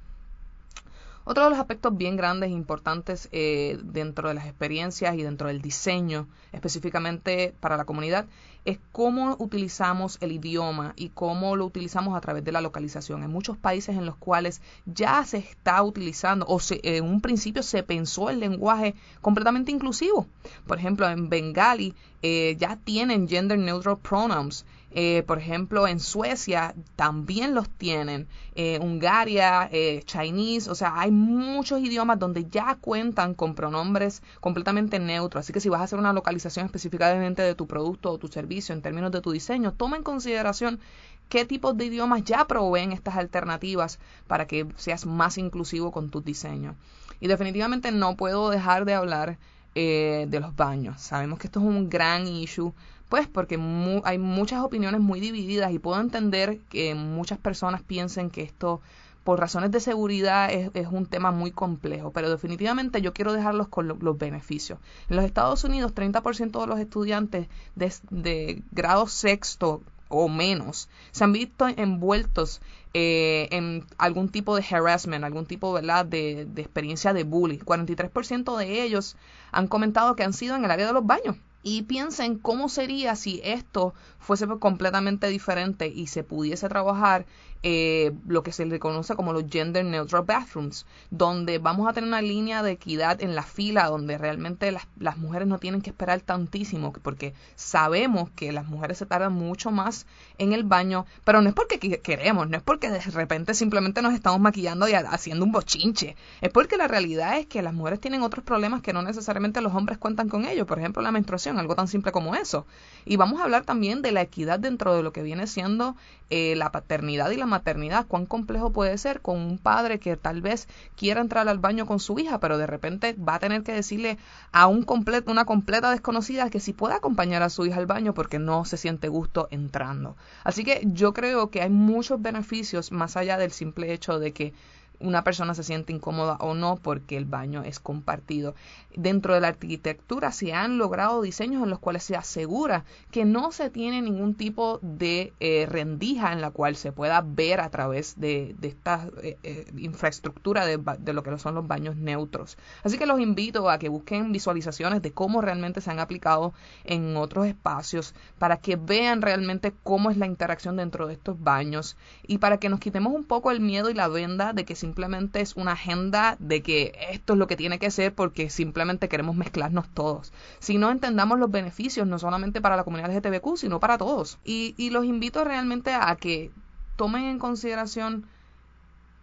Otro 1.27 1.45
de 1.45 1.49
los 1.49 1.59
aspectos 1.59 1.97
bien 1.97 2.17
grandes 2.17 2.49
e 2.49 2.53
importantes 2.53 3.29
eh, 3.31 3.79
dentro 3.83 4.27
de 4.27 4.35
las 4.35 4.45
experiencias 4.45 5.15
y 5.15 5.23
dentro 5.23 5.47
del 5.47 5.59
diseño, 5.59 6.27
específicamente 6.51 7.55
para 7.59 7.77
la 7.77 7.85
comunidad, 7.85 8.27
es 8.63 8.77
cómo 8.91 9.35
utilizamos 9.39 10.19
el 10.21 10.31
idioma 10.31 10.93
y 10.95 11.09
cómo 11.09 11.55
lo 11.55 11.65
utilizamos 11.65 12.15
a 12.15 12.21
través 12.21 12.43
de 12.43 12.51
la 12.51 12.61
localización. 12.61 13.23
En 13.23 13.31
muchos 13.31 13.57
países 13.57 13.97
en 13.97 14.05
los 14.05 14.17
cuales 14.17 14.61
ya 14.85 15.23
se 15.25 15.37
está 15.37 15.81
utilizando 15.81 16.45
o 16.47 16.59
en 16.83 17.03
un 17.03 17.21
principio 17.21 17.63
se 17.63 17.81
pensó 17.81 18.29
el 18.29 18.39
lenguaje 18.39 18.93
completamente 19.21 19.71
inclusivo. 19.71 20.27
Por 20.67 20.77
ejemplo, 20.77 21.09
en 21.09 21.29
Bengali 21.29 21.95
eh, 22.21 22.55
ya 22.59 22.75
tienen 22.75 23.27
gender 23.27 23.57
neutral 23.57 23.97
pronouns. 23.97 24.65
Eh, 24.97 25.23
por 25.27 25.39
ejemplo, 25.39 25.89
en 25.89 25.99
Suecia 25.99 26.73
también 26.95 27.53
los 27.53 27.69
tienen. 27.69 28.29
Eh, 28.55 28.79
Hungaria, 28.81 29.67
eh, 29.69 30.01
Chinese, 30.05 30.71
o 30.71 30.75
sea, 30.75 30.97
hay 30.97 31.11
muchos 31.11 31.81
idiomas 31.81 32.17
donde 32.17 32.45
ya 32.45 32.77
cuentan 32.79 33.33
con 33.33 33.55
pronombres 33.55 34.23
completamente 34.39 34.97
neutros. 34.99 35.41
Así 35.41 35.51
que 35.51 35.59
si 35.59 35.67
vas 35.67 35.81
a 35.81 35.83
hacer 35.83 35.99
una 35.99 36.13
localización 36.13 36.67
específicamente 36.67 37.41
de 37.41 37.55
tu 37.55 37.67
producto 37.67 38.09
o 38.09 38.17
tu 38.17 38.29
servicio 38.29 38.73
en 38.73 38.81
términos 38.81 39.11
de 39.11 39.19
tu 39.19 39.31
diseño, 39.31 39.73
toma 39.73 39.97
en 39.97 40.03
consideración 40.03 40.79
qué 41.27 41.43
tipos 41.43 41.75
de 41.75 41.87
idiomas 41.87 42.23
ya 42.23 42.47
proveen 42.47 42.93
estas 42.93 43.17
alternativas 43.17 43.99
para 44.27 44.47
que 44.47 44.65
seas 44.77 45.05
más 45.05 45.37
inclusivo 45.37 45.91
con 45.91 46.09
tus 46.09 46.23
diseños. 46.23 46.77
Y 47.19 47.27
definitivamente 47.27 47.91
no 47.91 48.15
puedo 48.15 48.49
dejar 48.49 48.85
de 48.85 48.93
hablar 48.93 49.37
eh, 49.77 50.25
de 50.29 50.39
los 50.39 50.55
baños. 50.55 51.01
Sabemos 51.01 51.37
que 51.37 51.47
esto 51.47 51.59
es 51.59 51.65
un 51.65 51.89
gran 51.89 52.27
issue, 52.27 52.73
pues 53.09 53.27
porque 53.27 53.59
hay 54.03 54.17
muchas 54.17 54.63
opiniones 54.63 55.01
muy 55.01 55.19
divididas 55.19 55.71
y 55.71 55.79
puedo 55.79 55.99
entender 55.99 56.59
que 56.69 56.95
muchas 56.95 57.37
personas 57.37 57.81
piensen 57.81 58.29
que 58.29 58.41
esto 58.41 58.81
por 59.23 59.39
razones 59.39 59.71
de 59.71 59.79
seguridad 59.79 60.51
es, 60.51 60.87
un 60.91 61.07
tema 61.07 61.31
muy 61.31 61.49
complejo, 61.49 62.11
pero 62.11 62.29
definitivamente 62.29 63.01
yo 63.01 63.11
quiero 63.11 63.33
dejarlos 63.33 63.67
con 63.67 63.87
los 63.87 64.17
beneficios. 64.19 64.77
En 65.09 65.15
los 65.15 65.25
Estados 65.25 65.63
Unidos, 65.63 65.95
30% 65.95 66.61
de 66.61 66.67
los 66.67 66.79
estudiantes 66.79 67.47
de, 67.75 67.91
de 68.11 68.61
grado 68.71 69.07
sexto 69.07 69.81
o 70.09 70.27
menos 70.27 70.89
se 71.11 71.23
han 71.23 71.33
visto 71.33 71.67
envueltos 71.67 72.61
eh, 72.93 73.47
en 73.51 73.85
algún 73.97 74.29
tipo 74.29 74.55
de 74.55 74.63
harassment, 74.69 75.23
algún 75.23 75.45
tipo 75.45 75.73
¿verdad? 75.73 76.05
De, 76.05 76.45
de 76.45 76.61
experiencia 76.61 77.11
de 77.13 77.23
bullying. 77.23 77.59
43% 77.59 78.57
de 78.57 78.83
ellos 78.83 79.17
han 79.51 79.67
comentado 79.67 80.15
que 80.15 80.23
han 80.23 80.33
sido 80.33 80.55
en 80.55 80.65
el 80.65 80.71
área 80.71 80.87
de 80.87 80.93
los 80.93 81.05
baños. 81.05 81.35
Y 81.67 81.81
piensen 81.81 82.37
cómo 82.37 82.69
sería 82.69 83.15
si 83.15 83.41
esto 83.43 83.95
fuese 84.19 84.45
completamente 84.59 85.27
diferente 85.29 85.87
y 85.87 86.05
se 86.05 86.23
pudiese 86.23 86.69
trabajar 86.69 87.25
eh, 87.67 88.11
lo 88.27 88.43
que 88.43 88.51
se 88.51 88.63
le 88.63 88.77
conoce 88.77 89.15
como 89.15 89.33
los 89.33 89.45
gender 89.49 89.83
neutral 89.83 90.21
bathrooms, 90.21 90.85
donde 91.09 91.57
vamos 91.57 91.89
a 91.89 91.93
tener 91.93 92.07
una 92.07 92.21
línea 92.21 92.61
de 92.61 92.73
equidad 92.73 93.23
en 93.23 93.33
la 93.33 93.41
fila, 93.41 93.87
donde 93.87 94.19
realmente 94.19 94.71
las, 94.71 94.87
las 94.99 95.17
mujeres 95.17 95.47
no 95.47 95.57
tienen 95.57 95.81
que 95.81 95.89
esperar 95.89 96.21
tantísimo, 96.21 96.93
porque 96.93 97.33
sabemos 97.55 98.29
que 98.35 98.51
las 98.51 98.67
mujeres 98.67 98.99
se 98.99 99.07
tardan 99.07 99.33
mucho 99.33 99.71
más 99.71 100.05
en 100.37 100.53
el 100.53 100.63
baño, 100.63 101.07
pero 101.23 101.41
no 101.41 101.49
es 101.49 101.55
porque 101.55 101.79
queremos, 101.79 102.47
no 102.47 102.55
es 102.55 102.61
porque 102.61 102.91
de 102.91 102.99
repente 102.99 103.55
simplemente 103.55 104.03
nos 104.03 104.13
estamos 104.13 104.39
maquillando 104.39 104.87
y 104.87 104.93
haciendo 104.93 105.43
un 105.43 105.51
bochinche, 105.51 106.15
es 106.41 106.51
porque 106.51 106.77
la 106.77 106.87
realidad 106.87 107.39
es 107.39 107.47
que 107.47 107.63
las 107.63 107.73
mujeres 107.73 107.99
tienen 107.99 108.21
otros 108.21 108.45
problemas 108.45 108.83
que 108.83 108.93
no 108.93 109.01
necesariamente 109.01 109.61
los 109.61 109.73
hombres 109.73 109.97
cuentan 109.97 110.29
con 110.29 110.45
ellos, 110.45 110.67
por 110.67 110.77
ejemplo 110.77 111.01
la 111.01 111.11
menstruación, 111.11 111.57
algo 111.57 111.73
tan 111.73 111.87
simple 111.87 112.11
como 112.11 112.35
eso. 112.35 112.67
Y 113.05 113.15
vamos 113.15 113.41
a 113.41 113.45
hablar 113.45 113.65
también 113.65 114.03
de 114.03 114.11
la 114.11 114.21
equidad 114.21 114.59
dentro 114.59 114.95
de 114.95 115.01
lo 115.01 115.11
que 115.11 115.23
viene 115.23 115.47
siendo 115.47 115.95
eh, 116.29 116.55
la 116.55 116.71
paternidad 116.71 117.31
y 117.31 117.37
la 117.37 117.54
maternidad, 117.55 118.05
cuán 118.07 118.25
complejo 118.25 118.71
puede 118.71 118.97
ser 118.97 119.21
con 119.21 119.37
un 119.37 119.57
padre 119.57 119.99
que 119.99 120.17
tal 120.17 120.41
vez 120.41 120.67
quiera 120.95 121.21
entrar 121.21 121.47
al 121.47 121.59
baño 121.59 121.85
con 121.85 121.99
su 121.99 122.19
hija, 122.19 122.39
pero 122.39 122.57
de 122.57 122.67
repente 122.67 123.13
va 123.13 123.35
a 123.35 123.39
tener 123.39 123.63
que 123.63 123.73
decirle 123.73 124.17
a 124.51 124.67
un 124.67 124.85
una 125.27 125.45
completa 125.45 125.91
desconocida 125.91 126.49
que 126.49 126.59
si 126.59 126.73
puede 126.73 126.95
acompañar 126.95 127.43
a 127.43 127.49
su 127.49 127.65
hija 127.65 127.77
al 127.77 127.85
baño 127.85 128.13
porque 128.13 128.39
no 128.39 128.65
se 128.65 128.77
siente 128.77 129.07
gusto 129.07 129.47
entrando. 129.51 130.15
Así 130.43 130.63
que 130.63 130.81
yo 130.85 131.13
creo 131.13 131.49
que 131.49 131.61
hay 131.61 131.69
muchos 131.69 132.21
beneficios 132.21 132.91
más 132.91 133.15
allá 133.17 133.37
del 133.37 133.51
simple 133.51 133.93
hecho 133.93 134.19
de 134.19 134.33
que 134.33 134.53
una 134.99 135.23
persona 135.23 135.53
se 135.53 135.63
siente 135.63 135.93
incómoda 135.93 136.37
o 136.39 136.53
no 136.53 136.77
porque 136.77 137.17
el 137.17 137.25
baño 137.25 137.63
es 137.63 137.79
compartido. 137.79 138.55
Dentro 138.95 139.33
de 139.33 139.41
la 139.41 139.49
arquitectura 139.49 140.31
se 140.31 140.53
han 140.53 140.77
logrado 140.77 141.21
diseños 141.21 141.63
en 141.63 141.69
los 141.69 141.79
cuales 141.79 142.03
se 142.03 142.15
asegura 142.15 142.85
que 143.11 143.25
no 143.25 143.51
se 143.51 143.69
tiene 143.69 144.01
ningún 144.01 144.35
tipo 144.35 144.79
de 144.81 145.33
eh, 145.39 145.65
rendija 145.69 146.31
en 146.31 146.41
la 146.41 146.51
cual 146.51 146.75
se 146.75 146.91
pueda 146.91 147.21
ver 147.21 147.59
a 147.59 147.69
través 147.69 148.19
de, 148.19 148.55
esta 148.61 149.07
eh, 149.21 149.37
eh, 149.43 149.65
infraestructura 149.77 150.65
de, 150.65 150.77
de, 150.99 151.13
lo 151.13 151.23
que 151.23 151.37
son 151.37 151.55
los 151.55 151.67
baños 151.67 151.95
neutros. 151.95 152.57
Así 152.83 152.97
que 152.97 153.05
los 153.05 153.19
invito 153.19 153.69
a 153.69 153.77
que 153.79 153.89
busquen 153.89 154.31
visualizaciones 154.31 155.01
de 155.01 155.11
cómo 155.11 155.41
realmente 155.41 155.81
se 155.81 155.91
han 155.91 155.99
aplicado 155.99 156.53
en 156.83 157.17
otros 157.17 157.45
espacios 157.47 158.13
para 158.39 158.57
que 158.57 158.75
vean 158.75 159.21
realmente 159.21 159.73
cómo 159.83 160.09
es 160.09 160.17
la 160.17 160.25
interacción 160.25 160.77
dentro 160.77 161.07
de 161.07 161.13
estos 161.13 161.41
baños 161.41 161.97
y 162.27 162.37
para 162.37 162.57
que 162.57 162.69
nos 162.69 162.79
quitemos 162.79 163.13
un 163.13 163.23
poco 163.23 163.51
el 163.51 163.59
miedo 163.59 163.89
y 163.89 163.93
la 163.93 164.07
venda 164.07 164.53
de 164.53 164.65
que 164.65 164.75
simplemente 164.85 165.41
es 165.41 165.55
una 165.55 165.71
agenda 165.71 166.37
de 166.37 166.61
que 166.61 166.93
esto 167.09 167.33
es 167.33 167.39
lo 167.39 167.47
que 167.47 167.55
tiene 167.55 167.79
que 167.79 167.89
ser 167.89 168.13
porque 168.13 168.51
simplemente 168.51 169.09
queremos 169.09 169.35
mezclarnos 169.35 169.89
todos. 169.89 170.31
Si 170.59 170.77
no 170.77 170.91
entendamos 170.91 171.39
los 171.39 171.49
beneficios, 171.49 172.05
no 172.05 172.19
solamente 172.19 172.61
para 172.61 172.75
la 172.75 172.83
comunidad 172.83 173.11
LGTBQ, 173.11 173.57
sino 173.57 173.79
para 173.79 173.97
todos. 173.97 174.37
Y, 174.45 174.75
y 174.77 174.91
los 174.91 175.05
invito 175.05 175.43
realmente 175.43 175.95
a 175.95 176.15
que 176.17 176.51
tomen 176.97 177.23
en 177.25 177.39
consideración 177.39 178.27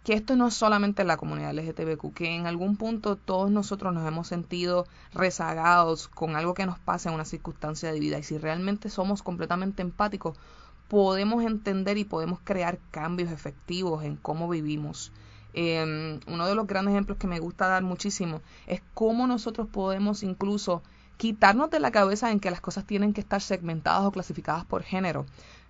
que 0.03 0.15
esto 0.15 0.35
no 0.35 0.47
es 0.47 0.53
solamente 0.53 1.05
la 1.05 1.15
comunidad 1.15 1.53
LGTBQ, 1.53 2.13
que 2.13 2.35
en 2.35 2.45
algún 2.45 2.75
punto 2.75 3.15
todos 3.15 3.49
nosotros 3.49 3.93
nos 3.93 4.05
hemos 4.05 4.27
sentido 4.27 4.85
rezagados 5.13 6.09
con 6.09 6.35
algo 6.35 6.53
que 6.53 6.65
nos 6.65 6.77
pasa 6.77 7.07
en 7.07 7.15
una 7.15 7.23
circunstancia 7.23 7.89
de 7.89 8.01
vida 8.01 8.19
y 8.19 8.23
si 8.23 8.37
realmente 8.37 8.89
somos 8.89 9.23
completamente 9.23 9.81
empáticos, 9.81 10.37
podemos 10.89 11.45
entender 11.45 11.97
y 11.97 12.03
podemos 12.03 12.39
crear 12.43 12.79
cambios 12.91 13.31
efectivos 13.31 14.03
en 14.03 14.17
cómo 14.17 14.49
vivimos. 14.49 15.13
Eh, 15.53 16.19
uno 16.27 16.47
de 16.47 16.55
los 16.55 16.67
grandes 16.67 16.93
ejemplos 16.93 17.17
que 17.17 17.27
me 17.27 17.39
gusta 17.39 17.67
dar 17.67 17.83
muchísimo 17.83 18.41
es 18.67 18.81
cómo 18.93 19.27
nosotros 19.27 19.67
podemos 19.67 20.23
incluso 20.23 20.81
quitarnos 21.17 21.69
de 21.69 21.79
la 21.79 21.91
cabeza 21.91 22.31
en 22.31 22.39
que 22.39 22.51
las 22.51 22.61
cosas 22.61 22.85
tienen 22.85 23.13
que 23.13 23.21
estar 23.21 23.41
segmentadas 23.41 24.03
o 24.03 24.11
clasificadas 24.11 24.65
por 24.65 24.83
género. 24.83 25.25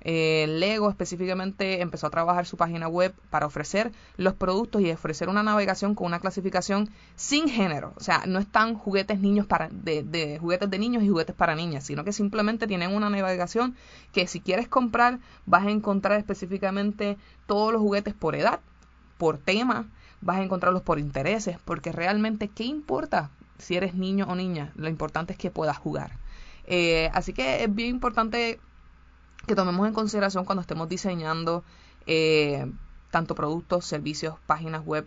Eh, 0.05 0.45
Lego 0.49 0.89
específicamente 0.89 1.81
empezó 1.81 2.07
a 2.07 2.09
trabajar 2.09 2.45
su 2.45 2.57
página 2.57 2.89
web 2.89 3.13
para 3.29 3.45
ofrecer 3.45 3.91
los 4.17 4.33
productos 4.33 4.81
y 4.81 4.91
ofrecer 4.91 5.29
una 5.29 5.43
navegación 5.43 5.95
con 5.95 6.07
una 6.07 6.19
clasificación 6.19 6.89
sin 7.15 7.47
género. 7.47 7.93
O 7.95 8.01
sea, 8.01 8.23
no 8.25 8.39
están 8.39 8.75
juguetes 8.75 9.19
niños 9.19 9.45
para 9.45 9.69
de, 9.69 10.03
de 10.03 10.39
juguetes 10.39 10.69
de 10.69 10.79
niños 10.79 11.03
y 11.03 11.09
juguetes 11.09 11.35
para 11.35 11.55
niñas, 11.55 11.85
sino 11.85 12.03
que 12.03 12.11
simplemente 12.11 12.67
tienen 12.67 12.93
una 12.93 13.09
navegación 13.09 13.75
que 14.11 14.27
si 14.27 14.41
quieres 14.41 14.67
comprar 14.67 15.19
vas 15.45 15.65
a 15.65 15.71
encontrar 15.71 16.19
específicamente 16.19 17.17
todos 17.45 17.71
los 17.71 17.81
juguetes 17.81 18.13
por 18.13 18.35
edad 18.35 18.59
por 19.17 19.37
tema, 19.37 19.87
vas 20.21 20.37
a 20.37 20.43
encontrarlos 20.43 20.81
por 20.81 20.99
intereses, 20.99 21.57
porque 21.65 21.91
realmente, 21.91 22.47
¿qué 22.47 22.63
importa 22.63 23.29
si 23.57 23.75
eres 23.75 23.93
niño 23.95 24.25
o 24.27 24.35
niña? 24.35 24.71
Lo 24.75 24.89
importante 24.89 25.33
es 25.33 25.39
que 25.39 25.51
puedas 25.51 25.77
jugar. 25.77 26.11
Eh, 26.65 27.09
así 27.13 27.33
que 27.33 27.63
es 27.63 27.73
bien 27.73 27.89
importante 27.89 28.59
que 29.45 29.55
tomemos 29.55 29.87
en 29.87 29.93
consideración 29.93 30.45
cuando 30.45 30.61
estemos 30.61 30.87
diseñando 30.87 31.63
eh, 32.07 32.71
tanto 33.11 33.35
productos, 33.35 33.85
servicios, 33.85 34.35
páginas 34.47 34.85
web, 34.85 35.05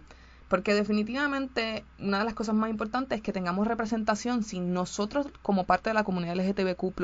porque 0.48 0.74
definitivamente 0.74 1.84
una 1.98 2.20
de 2.20 2.24
las 2.24 2.34
cosas 2.34 2.54
más 2.54 2.70
importantes 2.70 3.16
es 3.16 3.22
que 3.22 3.32
tengamos 3.32 3.66
representación. 3.66 4.44
Si 4.44 4.60
nosotros 4.60 5.26
como 5.42 5.64
parte 5.64 5.90
de 5.90 5.94
la 5.94 6.04
comunidad 6.04 6.36
LGTBQ 6.36 6.94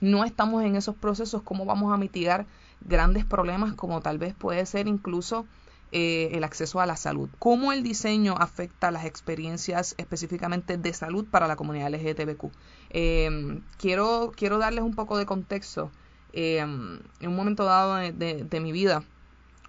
no 0.00 0.24
estamos 0.24 0.64
en 0.64 0.74
esos 0.74 0.96
procesos, 0.96 1.42
¿cómo 1.42 1.64
vamos 1.64 1.92
a 1.92 1.96
mitigar 1.96 2.46
grandes 2.80 3.24
problemas 3.24 3.74
como 3.74 4.00
tal 4.00 4.18
vez 4.18 4.34
puede 4.34 4.66
ser 4.66 4.88
incluso 4.88 5.46
eh, 5.94 6.30
el 6.32 6.42
acceso 6.42 6.80
a 6.80 6.86
la 6.86 6.96
salud. 6.96 7.28
¿Cómo 7.38 7.70
el 7.70 7.82
diseño 7.82 8.34
afecta 8.38 8.90
las 8.90 9.04
experiencias 9.04 9.94
específicamente 9.98 10.78
de 10.78 10.94
salud 10.94 11.26
para 11.30 11.46
la 11.46 11.54
comunidad 11.54 11.92
LGTBQ? 11.92 12.50
Em, 12.88 13.60
quiero, 13.76 14.32
quiero 14.34 14.56
darles 14.56 14.84
un 14.84 14.94
poco 14.94 15.18
de 15.18 15.26
contexto. 15.26 15.90
Em, 16.32 16.98
en 17.20 17.28
un 17.28 17.36
momento 17.36 17.64
dado 17.64 17.96
de, 17.96 18.60
mi 18.62 18.72
vida 18.72 19.04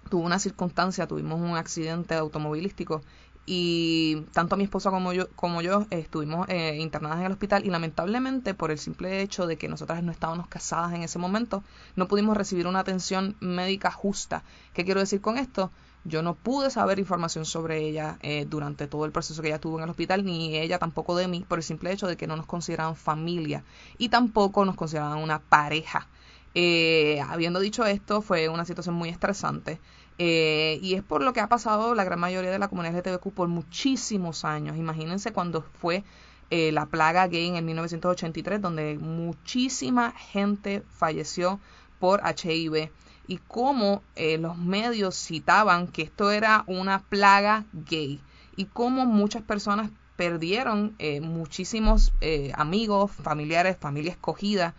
tuve 0.08 0.24
una 0.24 0.38
circunstancia, 0.38 1.06
tuvimos 1.06 1.40
un 1.42 1.58
accidente 1.58 2.14
automovilístico 2.14 3.02
y 3.44 4.22
tanto 4.32 4.56
mi 4.56 4.64
esposa 4.64 4.90
como 4.90 5.12
yo, 5.12 5.28
como 5.36 5.60
yo 5.60 5.86
estuvimos 5.90 6.48
eh, 6.48 6.78
internadas 6.80 7.18
en 7.18 7.26
el 7.26 7.32
hospital 7.32 7.66
y 7.66 7.68
lamentablemente 7.68 8.54
por 8.54 8.70
el 8.70 8.78
simple 8.78 9.20
hecho 9.20 9.46
de 9.46 9.58
que 9.58 9.68
nosotras 9.68 10.02
no 10.02 10.10
estábamos 10.10 10.46
casadas 10.46 10.94
en 10.94 11.02
ese 11.02 11.18
momento, 11.18 11.62
no 11.96 12.08
pudimos 12.08 12.34
recibir 12.34 12.66
una 12.66 12.80
atención 12.80 13.36
médica 13.40 13.90
justa. 13.90 14.42
¿Qué 14.72 14.86
quiero 14.86 15.00
decir 15.00 15.20
con 15.20 15.36
esto? 15.36 15.70
Yo 16.06 16.22
no 16.22 16.34
pude 16.34 16.70
saber 16.70 16.98
información 16.98 17.46
sobre 17.46 17.78
ella 17.78 18.18
eh, 18.20 18.44
durante 18.46 18.86
todo 18.86 19.06
el 19.06 19.12
proceso 19.12 19.40
que 19.40 19.48
ella 19.48 19.58
tuvo 19.58 19.78
en 19.78 19.84
el 19.84 19.90
hospital, 19.90 20.22
ni 20.22 20.54
ella 20.56 20.78
tampoco 20.78 21.16
de 21.16 21.28
mí, 21.28 21.46
por 21.48 21.58
el 21.58 21.64
simple 21.64 21.92
hecho 21.92 22.06
de 22.06 22.18
que 22.18 22.26
no 22.26 22.36
nos 22.36 22.44
consideraban 22.44 22.94
familia 22.94 23.64
y 23.96 24.10
tampoco 24.10 24.66
nos 24.66 24.76
consideraban 24.76 25.18
una 25.18 25.40
pareja. 25.40 26.06
Eh, 26.54 27.20
habiendo 27.26 27.58
dicho 27.58 27.86
esto, 27.86 28.20
fue 28.20 28.50
una 28.50 28.66
situación 28.66 28.94
muy 28.94 29.08
estresante. 29.08 29.80
Eh, 30.18 30.78
y 30.82 30.94
es 30.94 31.02
por 31.02 31.22
lo 31.22 31.32
que 31.32 31.40
ha 31.40 31.48
pasado 31.48 31.94
la 31.94 32.04
gran 32.04 32.20
mayoría 32.20 32.50
de 32.50 32.58
la 32.58 32.68
comunidad 32.68 32.98
LGTBQ 32.98 33.32
por 33.32 33.48
muchísimos 33.48 34.44
años. 34.44 34.76
Imagínense 34.76 35.32
cuando 35.32 35.62
fue 35.62 36.04
la 36.50 36.86
plaga 36.86 37.26
gay 37.26 37.48
en 37.48 37.56
el 37.56 37.64
1983, 37.64 38.62
donde 38.62 38.96
muchísima 38.96 40.12
gente 40.12 40.84
falleció 40.88 41.58
por 41.98 42.20
HIV 42.24 42.92
y 43.26 43.38
cómo 43.38 44.02
eh, 44.16 44.38
los 44.38 44.56
medios 44.56 45.14
citaban 45.16 45.88
que 45.88 46.02
esto 46.02 46.30
era 46.30 46.64
una 46.66 47.00
plaga 47.02 47.64
gay 47.72 48.20
y 48.56 48.66
cómo 48.66 49.06
muchas 49.06 49.42
personas 49.42 49.90
perdieron 50.16 50.94
eh, 50.98 51.20
muchísimos 51.20 52.12
eh, 52.20 52.52
amigos, 52.54 53.10
familiares, 53.10 53.76
familia 53.78 54.12
escogida 54.12 54.74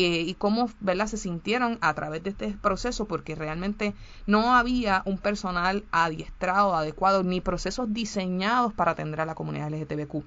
y 0.00 0.34
cómo 0.34 0.70
¿verdad? 0.78 1.08
se 1.08 1.16
sintieron 1.16 1.76
a 1.80 1.92
través 1.92 2.22
de 2.22 2.30
este 2.30 2.50
proceso 2.52 3.06
porque 3.06 3.34
realmente 3.34 3.94
no 4.28 4.54
había 4.54 5.02
un 5.06 5.18
personal 5.18 5.82
adiestrado, 5.90 6.76
adecuado, 6.76 7.24
ni 7.24 7.40
procesos 7.40 7.92
diseñados 7.92 8.72
para 8.72 8.92
atender 8.92 9.20
a 9.20 9.26
la 9.26 9.34
comunidad 9.34 9.72
LGTBQ. 9.72 10.22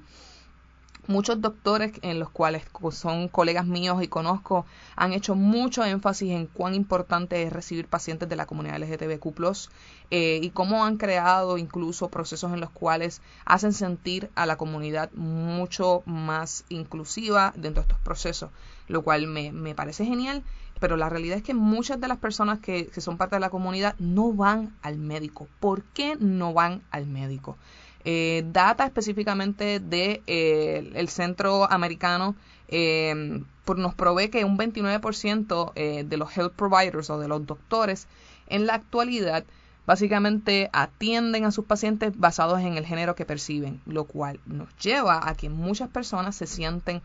Muchos 1.08 1.41
doctores 1.41 1.93
en 2.03 2.20
los 2.20 2.29
cuales 2.29 2.63
son 2.91 3.27
colegas 3.27 3.65
míos 3.65 4.03
y 4.03 4.08
conozco 4.08 4.65
han 4.96 5.13
hecho 5.13 5.36
mucho 5.36 5.84
énfasis 5.84 6.31
en 6.31 6.46
cuán 6.46 6.75
importante 6.75 7.41
es 7.41 7.51
recibir 7.51 7.88
pacientes 7.88 8.29
de 8.29 8.36
la 8.36 8.46
comunidad 8.46 8.79
LGTBQ 8.79 9.70
eh, 10.12 10.39
y 10.41 10.50
cómo 10.51 10.86
han 10.86 10.98
creado 10.98 11.58
incluso 11.58 12.10
procesos 12.10 12.53
en 12.53 12.60
los 12.60 12.70
cuales 12.70 13.22
hacen 13.46 13.74
sentir 13.74 14.29
a 14.36 14.46
la 14.46 14.58
comunidad 14.58 15.12
mucho 15.13 16.03
más 16.05 16.65
inclusiva 16.70 17.51
dentro 17.55 17.81
de 17.81 17.88
estos 17.88 18.03
procesos, 18.03 18.51
lo 18.88 19.01
cual 19.01 19.25
me, 19.27 19.51
me 19.51 19.74
parece 19.74 20.05
genial 20.05 20.43
pero 20.79 20.98
la 20.98 21.10
realidad 21.10 21.38
es 21.38 21.43
que 21.43 21.53
muchas 21.53 22.01
de 22.01 22.08
las 22.08 22.17
personas 22.17 22.58
que, 22.58 22.88
que, 22.88 23.01
son 23.01 23.15
parte 23.15 23.36
de 23.36 23.39
la 23.39 23.51
comunidad 23.51 23.96
no 24.00 24.34
van 24.34 24.75
al 24.81 24.98
médico. 24.98 25.48
¿Por 25.60 25.84
qué 25.84 26.17
no 26.20 26.53
van 26.53 26.81
al 26.89 27.05
médico? 27.05 27.55
Eh, 28.03 28.43
data 28.48 28.86
específicamente 28.86 29.79
de, 29.79 30.22
eh, 30.27 30.91
el 30.96 31.10
centro 31.10 31.72
americano 31.72 32.36
eh, 32.67 33.43
nos 33.77 33.96
provee 33.96 34.29
que 34.29 34.43
un 34.43 34.58
29% 34.58 35.72
eh, 35.75 36.03
de 36.05 36.17
los 36.17 36.36
health 36.36 36.53
providers 36.53 37.10
o 37.10 37.20
de 37.20 37.27
los 37.27 37.46
doctores 37.46 38.08
en 38.48 38.65
la 38.65 38.75
actualidad 38.75 39.46
básicamente 39.86 40.70
atienden 40.74 41.46
a 41.46 41.51
sus 41.51 41.65
pacientes 41.65 42.17
basados 42.17 42.60
en 42.62 42.77
el 42.77 42.86
género 42.86 43.15
que 43.15 43.25
perciben, 43.25 43.81
lo 43.86 44.05
cual 44.05 44.39
nos 44.46 44.75
lleva 44.77 45.27
a 45.27 45.36
que 45.36 45.50
muchas 45.50 45.89
personas 45.89 46.36
se 46.36 46.48
sienten 46.48 47.01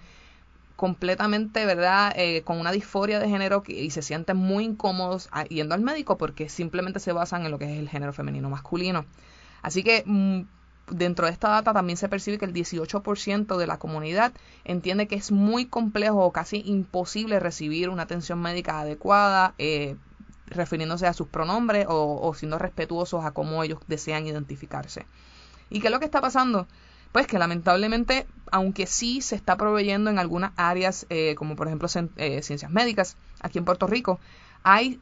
completamente, 0.76 1.65
¿verdad?, 1.65 2.12
eh, 2.17 2.43
con 2.43 2.61
una 2.61 2.71
disforia 2.71 3.19
de 3.19 3.29
género 3.29 3.62
y 3.67 3.91
se 3.91 4.03
sienten 4.03 4.37
muy 4.37 4.65
incómodos 4.65 5.31
yendo 5.49 5.75
al 5.75 5.81
médico 5.81 6.19
porque 6.19 6.49
simplemente 6.49 7.00
se 7.00 7.12
basan 7.12 7.47
en 7.47 7.50
lo 7.50 7.59
que 7.59 7.65
es 7.65 7.79
el 7.79 7.88
género 7.88 8.12
femenino 8.12 8.50
masculino. 8.50 9.07
Así 9.62 9.83
que 9.83 10.03
mm, 10.05 10.43
dentro 10.90 11.26
de 11.26 11.33
esta 11.33 11.49
data 11.49 11.73
también 11.73 11.97
se 11.97 12.09
percibe 12.09 12.38
que 12.38 12.45
el 12.45 12.52
18% 12.52 13.57
de 13.57 13.66
la 13.66 13.78
comunidad 13.78 14.33
entiende 14.64 15.09
que 15.09 15.16
es 15.16 15.33
muy 15.33 15.66
complejo 15.66 16.25
o 16.25 16.33
casi 16.33 16.62
imposible 16.64 17.40
recibir 17.40 17.88
una 17.88 18.05
atención 18.05 18.40
médica 18.40 18.81
adecuada, 18.81 19.55
eh, 19.59 19.97
refiriéndose 20.47 21.07
a 21.07 21.12
sus 21.12 21.28
pronombres 21.28 21.87
o, 21.88 22.33
siendo 22.35 22.59
respetuosos 22.59 23.25
a 23.25 23.33
cómo 23.33 23.62
ellos 23.62 23.81
desean 23.88 24.26
identificarse. 24.26 25.07
¿Y 25.71 25.81
qué 25.81 25.88
es 25.88 25.93
lo 25.93 25.99
que 25.99 26.05
está 26.05 26.21
pasando? 26.21 26.69
Pues 27.11 27.26
que 27.26 27.38
lamentablemente, 27.38 28.26
aunque 28.52 28.87
sí 28.87 29.21
se 29.23 29.35
está 29.35 29.57
proveyendo 29.57 30.11
en 30.11 30.19
algunas 30.19 30.52
áreas, 30.57 31.07
eh, 31.09 31.35
como 31.37 31.57
por 31.57 31.66
ejemplo 31.66 31.88
eh, 32.16 32.43
ciencias 32.43 32.71
médicas, 32.71 33.16
aquí 33.40 33.59
en 33.59 33.64
Puerto 33.64 33.87
Rico, 33.87 34.21
hay 34.62 35.00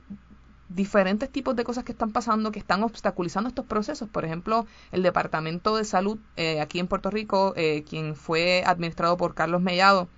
diferentes 0.68 1.30
tipos 1.30 1.54
de 1.56 1.64
cosas 1.64 1.84
que 1.84 1.92
están 1.92 2.12
pasando 2.12 2.52
que 2.52 2.58
están 2.58 2.82
obstaculizando 2.82 3.48
estos 3.48 3.66
procesos. 3.66 4.08
Por 4.08 4.24
ejemplo, 4.24 4.66
el 4.92 5.02
Departamento 5.02 5.76
de 5.76 5.84
Salud 5.84 6.18
eh, 6.36 6.60
aquí 6.60 6.78
en 6.78 6.88
Puerto 6.88 7.10
Rico, 7.10 7.52
eh, 7.56 7.84
quien 7.88 8.16
fue 8.16 8.62
administrado 8.66 9.16
por 9.16 9.34
Carlos 9.34 9.60
Mellado, 9.60 10.08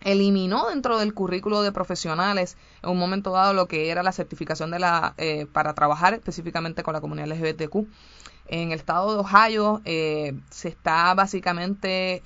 eliminó 0.00 0.68
dentro 0.68 0.98
del 0.98 1.14
currículo 1.14 1.62
de 1.62 1.72
profesionales 1.72 2.56
en 2.82 2.90
un 2.90 2.98
momento 2.98 3.32
dado 3.32 3.54
lo 3.54 3.66
que 3.66 3.90
era 3.90 4.02
la 4.02 4.12
certificación 4.12 4.70
de 4.70 4.78
la 4.78 5.14
eh, 5.16 5.46
para 5.52 5.74
trabajar 5.74 6.14
específicamente 6.14 6.82
con 6.82 6.94
la 6.94 7.00
comunidad 7.00 7.28
LGBTQ. 7.28 7.86
En 8.50 8.72
el 8.72 8.78
estado 8.78 9.12
de 9.12 9.20
Ohio 9.20 9.82
se 9.84 10.68
está 10.68 11.12
básicamente 11.12 12.22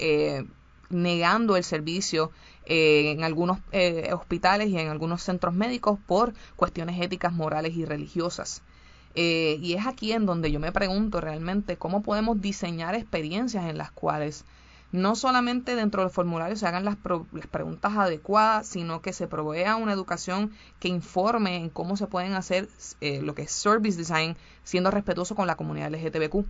negando 0.88 1.56
el 1.56 1.64
servicio 1.64 2.30
eh, 2.66 3.10
en 3.10 3.24
algunos 3.24 3.58
eh, 3.72 4.10
hospitales 4.12 4.68
y 4.68 4.78
en 4.78 4.88
algunos 4.88 5.22
centros 5.22 5.52
médicos 5.52 5.98
por 6.06 6.32
cuestiones 6.54 7.00
éticas, 7.00 7.32
morales 7.32 7.76
y 7.76 7.84
religiosas. 7.84 8.62
Eh, 9.14 9.58
y 9.60 9.74
es 9.74 9.86
aquí 9.86 10.12
en 10.12 10.26
donde 10.26 10.50
yo 10.52 10.60
me 10.60 10.72
pregunto 10.72 11.20
realmente 11.20 11.76
cómo 11.76 12.02
podemos 12.02 12.40
diseñar 12.40 12.94
experiencias 12.94 13.64
en 13.68 13.78
las 13.78 13.90
cuales 13.90 14.44
no 14.92 15.16
solamente 15.16 15.74
dentro 15.74 16.02
del 16.02 16.10
formulario 16.10 16.54
se 16.56 16.66
hagan 16.66 16.84
las, 16.84 16.96
las 17.32 17.46
preguntas 17.46 17.92
adecuadas, 17.96 18.66
sino 18.66 19.02
que 19.02 19.12
se 19.12 19.26
provea 19.26 19.76
una 19.76 19.92
educación 19.92 20.52
que 20.78 20.88
informe 20.88 21.56
en 21.56 21.70
cómo 21.70 21.96
se 21.96 22.06
pueden 22.06 22.34
hacer 22.34 22.68
lo 23.00 23.34
que 23.34 23.42
es 23.42 23.52
service 23.52 23.98
design, 23.98 24.36
siendo 24.64 24.90
respetuoso 24.90 25.34
con 25.34 25.46
la 25.46 25.56
comunidad 25.56 25.90
LGTBQ. 25.90 26.44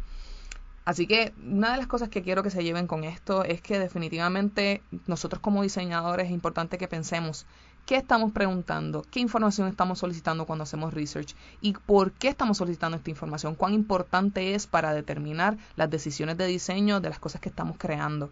Así 0.85 1.07
que 1.07 1.33
una 1.45 1.71
de 1.71 1.77
las 1.79 1.87
cosas 1.87 2.09
que 2.09 2.23
quiero 2.23 2.43
que 2.43 2.51
se 2.51 2.65
lleven 2.65 2.89
con 2.89 3.05
esto 3.05 3.45
es 3.45 3.61
que 3.61 3.79
definitivamente 3.79 4.83
nosotros 5.07 5.41
como 5.41 5.63
diseñadores 5.63 6.27
es 6.27 6.33
importante 6.33 6.77
que 6.77 6.89
pensemos 6.89 7.47
qué 7.87 7.97
estamos 7.97 8.33
preguntando, 8.33 9.05
qué 9.13 9.21
información 9.21 9.69
estamos 9.69 10.01
solicitando 10.01 10.45
cuando 10.45 10.65
hacemos 10.65 10.93
research 10.93 11.37
y 11.61 11.75
por 11.75 12.11
qué 12.11 12.29
estamos 12.29 12.59
solicitando 12.59 12.97
esta 12.97 13.11
información, 13.11 13.55
cuán 13.55 13.75
importante 13.75 14.55
es 14.55 14.67
para 14.67 14.93
determinar 14.93 15.57
las 15.77 15.89
decisiones 15.89 16.37
de 16.37 16.47
diseño 16.47 17.01
de 17.01 17.11
las 17.11 17.21
cosas 17.21 17.41
que 17.41 17.49
estamos 17.49 17.77
creando. 17.79 18.31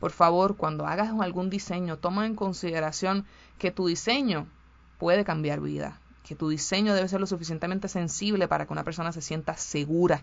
Por 0.00 0.10
favor, 0.10 0.56
cuando 0.56 0.86
hagas 0.86 1.10
algún 1.20 1.50
diseño, 1.50 1.98
toma 1.98 2.24
en 2.24 2.34
consideración 2.34 3.26
que 3.58 3.70
tu 3.70 3.86
diseño 3.86 4.46
puede 4.98 5.24
cambiar 5.24 5.60
vida, 5.60 5.98
que 6.26 6.34
tu 6.34 6.48
diseño 6.48 6.94
debe 6.94 7.08
ser 7.08 7.20
lo 7.20 7.26
suficientemente 7.26 7.88
sensible 7.88 8.48
para 8.48 8.66
que 8.66 8.72
una 8.72 8.84
persona 8.84 9.12
se 9.12 9.20
sienta 9.20 9.56
segura 9.58 10.22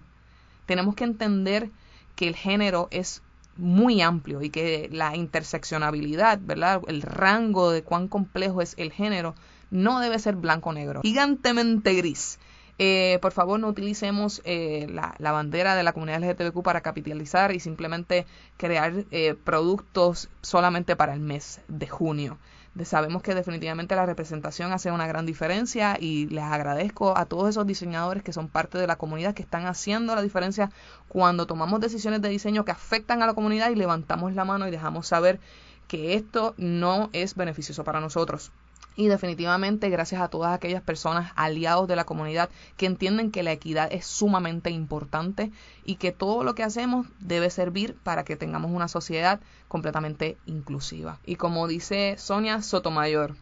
tenemos 0.72 0.96
que 0.96 1.04
entender 1.04 1.70
que 2.16 2.30
el 2.30 2.36
género 2.38 2.88
es 2.92 3.22
muy 3.58 4.02
amplio 4.02 4.42
y 4.42 4.50
que 4.50 4.88
la 4.90 5.18
interseccionabilidad, 5.18 6.40
¿verdad? 6.42 6.82
El 6.88 7.02
rango 7.02 7.72
de 7.72 7.84
cuán 7.84 8.08
complejo 8.08 8.62
es 8.62 8.76
el 8.78 8.94
género 8.94 9.36
no 9.70 10.00
debe 10.00 10.18
ser 10.18 10.38
blanco-negro, 10.38 11.02
gigantemente 11.02 11.94
gris. 11.94 12.40
Eh, 12.80 13.20
por 13.22 13.34
favor, 13.34 13.60
no 13.60 13.68
utilicemos 13.68 14.42
eh, 14.46 14.88
la, 14.90 15.32
bandera 15.34 15.76
de 15.76 15.84
la 15.84 15.92
comunidad 15.92 16.24
LGTBQ 16.24 16.64
para 16.64 16.80
capitalizar 16.80 17.54
y 17.54 17.60
simplemente 17.60 18.26
crear 18.56 18.94
eh, 19.12 19.36
productos 19.44 20.30
solamente 20.42 20.96
para 20.96 21.14
el 21.14 21.20
mes 21.20 21.60
de 21.68 21.88
junio 21.90 22.38
sabemos 22.84 23.22
que 23.22 23.36
definitivamente 23.36 23.96
la 23.96 24.06
representación 24.06 24.72
hace 24.72 24.92
una 24.92 25.08
gran 25.08 25.26
diferencia 25.26 25.98
y 26.00 26.28
les 26.28 26.44
agradezco 26.44 27.18
a 27.18 27.26
todos 27.26 27.50
esos 27.50 27.68
diseñadores 27.68 28.24
que 28.24 28.34
son 28.34 28.48
parte 28.48 28.78
de 28.78 28.88
la 28.88 28.96
comunidad 28.96 29.34
que 29.34 29.44
están 29.44 29.66
haciendo 29.66 30.16
la 30.16 30.22
diferencia 30.22 30.72
cuando 31.10 31.46
tomamos 31.46 31.82
decisiones 31.82 32.22
de 32.22 32.30
diseño 32.30 32.66
que 32.66 32.72
afectan 32.72 33.22
a 33.22 33.28
la 33.28 33.34
comunidad 33.34 33.70
y 33.72 33.76
levantamos 33.76 34.34
la 34.34 34.46
mano 34.46 34.68
y 34.68 34.72
dejamos 34.72 35.08
saber 35.08 35.40
que 35.88 36.16
esto 36.16 36.54
no 36.58 37.10
es 37.12 37.36
beneficioso 37.36 37.84
para 37.84 38.00
nosotros. 38.00 38.52
Y 38.96 39.08
definitivamente 39.08 39.90
gracias 39.90 40.22
a 40.22 40.28
todas 40.28 40.54
aquellas 40.54 40.82
personas 40.82 41.32
aliados 41.36 41.88
de 41.88 41.96
la 41.96 42.04
comunidad 42.04 42.50
que 42.76 42.86
entienden 42.86 43.32
que 43.32 43.44
la 43.44 43.54
equidad 43.54 43.88
es 43.92 44.06
sumamente 44.06 44.70
importante 44.70 45.52
y 45.86 45.96
que 45.96 46.12
todo 46.12 46.44
lo 46.44 46.56
que 46.56 46.64
hacemos 46.64 47.08
debe 47.20 47.50
servir 47.50 47.96
para 48.04 48.24
que 48.26 48.36
tengamos 48.36 48.72
una 48.72 48.88
sociedad 48.88 49.40
completamente 49.68 50.38
inclusiva. 50.46 51.20
Y 51.26 51.36
como 51.36 51.68
dice 51.68 52.16
Sonia 52.18 52.62
Sotomayor, 52.62 53.36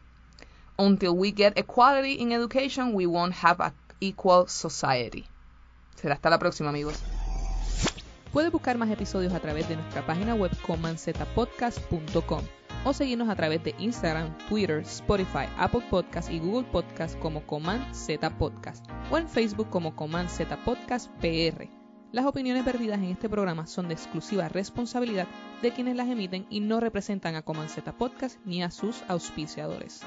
until 0.77 1.09
we 1.09 1.33
get 1.35 1.57
equality 1.57 2.21
in 2.21 2.31
education, 2.31 2.93
we 2.93 3.05
won't 3.05 3.35
have 3.43 3.61
an 3.63 3.73
equal 3.99 4.47
society. 4.47 5.25
Será 5.95 6.13
hasta 6.13 6.29
la 6.29 6.39
próxima, 6.39 6.69
amigos. 6.69 7.03
Puedes 8.31 8.51
buscar 8.51 8.77
más 8.77 8.89
episodios 8.91 9.33
a 9.33 9.39
través 9.39 9.67
de 9.67 9.75
nuestra 9.75 10.05
página 10.05 10.35
web 10.35 10.51
comanzetapodcast.com 10.61 12.58
o 12.83 12.93
seguirnos 12.93 13.29
a 13.29 13.35
través 13.35 13.63
de 13.63 13.75
Instagram, 13.79 14.37
Twitter, 14.47 14.79
Spotify, 14.79 15.45
Apple 15.57 15.83
Podcast 15.89 16.31
y 16.31 16.39
Google 16.39 16.67
Podcast 16.71 17.17
como 17.19 17.45
Command 17.45 17.93
Z 17.93 18.29
Podcast 18.37 18.85
o 19.11 19.17
en 19.17 19.27
Facebook 19.27 19.69
como 19.69 19.95
Command 19.95 20.29
Z 20.29 20.57
Podcast 20.63 21.09
PR. 21.19 21.67
Las 22.11 22.25
opiniones 22.25 22.63
perdidas 22.63 22.97
en 22.97 23.11
este 23.11 23.29
programa 23.29 23.67
son 23.67 23.87
de 23.87 23.93
exclusiva 23.93 24.49
responsabilidad 24.49 25.27
de 25.61 25.71
quienes 25.71 25.95
las 25.95 26.07
emiten 26.07 26.47
y 26.49 26.59
no 26.59 26.79
representan 26.79 27.35
a 27.35 27.43
Command 27.43 27.69
Z 27.69 27.91
Podcast 27.97 28.39
ni 28.45 28.63
a 28.63 28.71
sus 28.71 29.03
auspiciadores. 29.07 30.01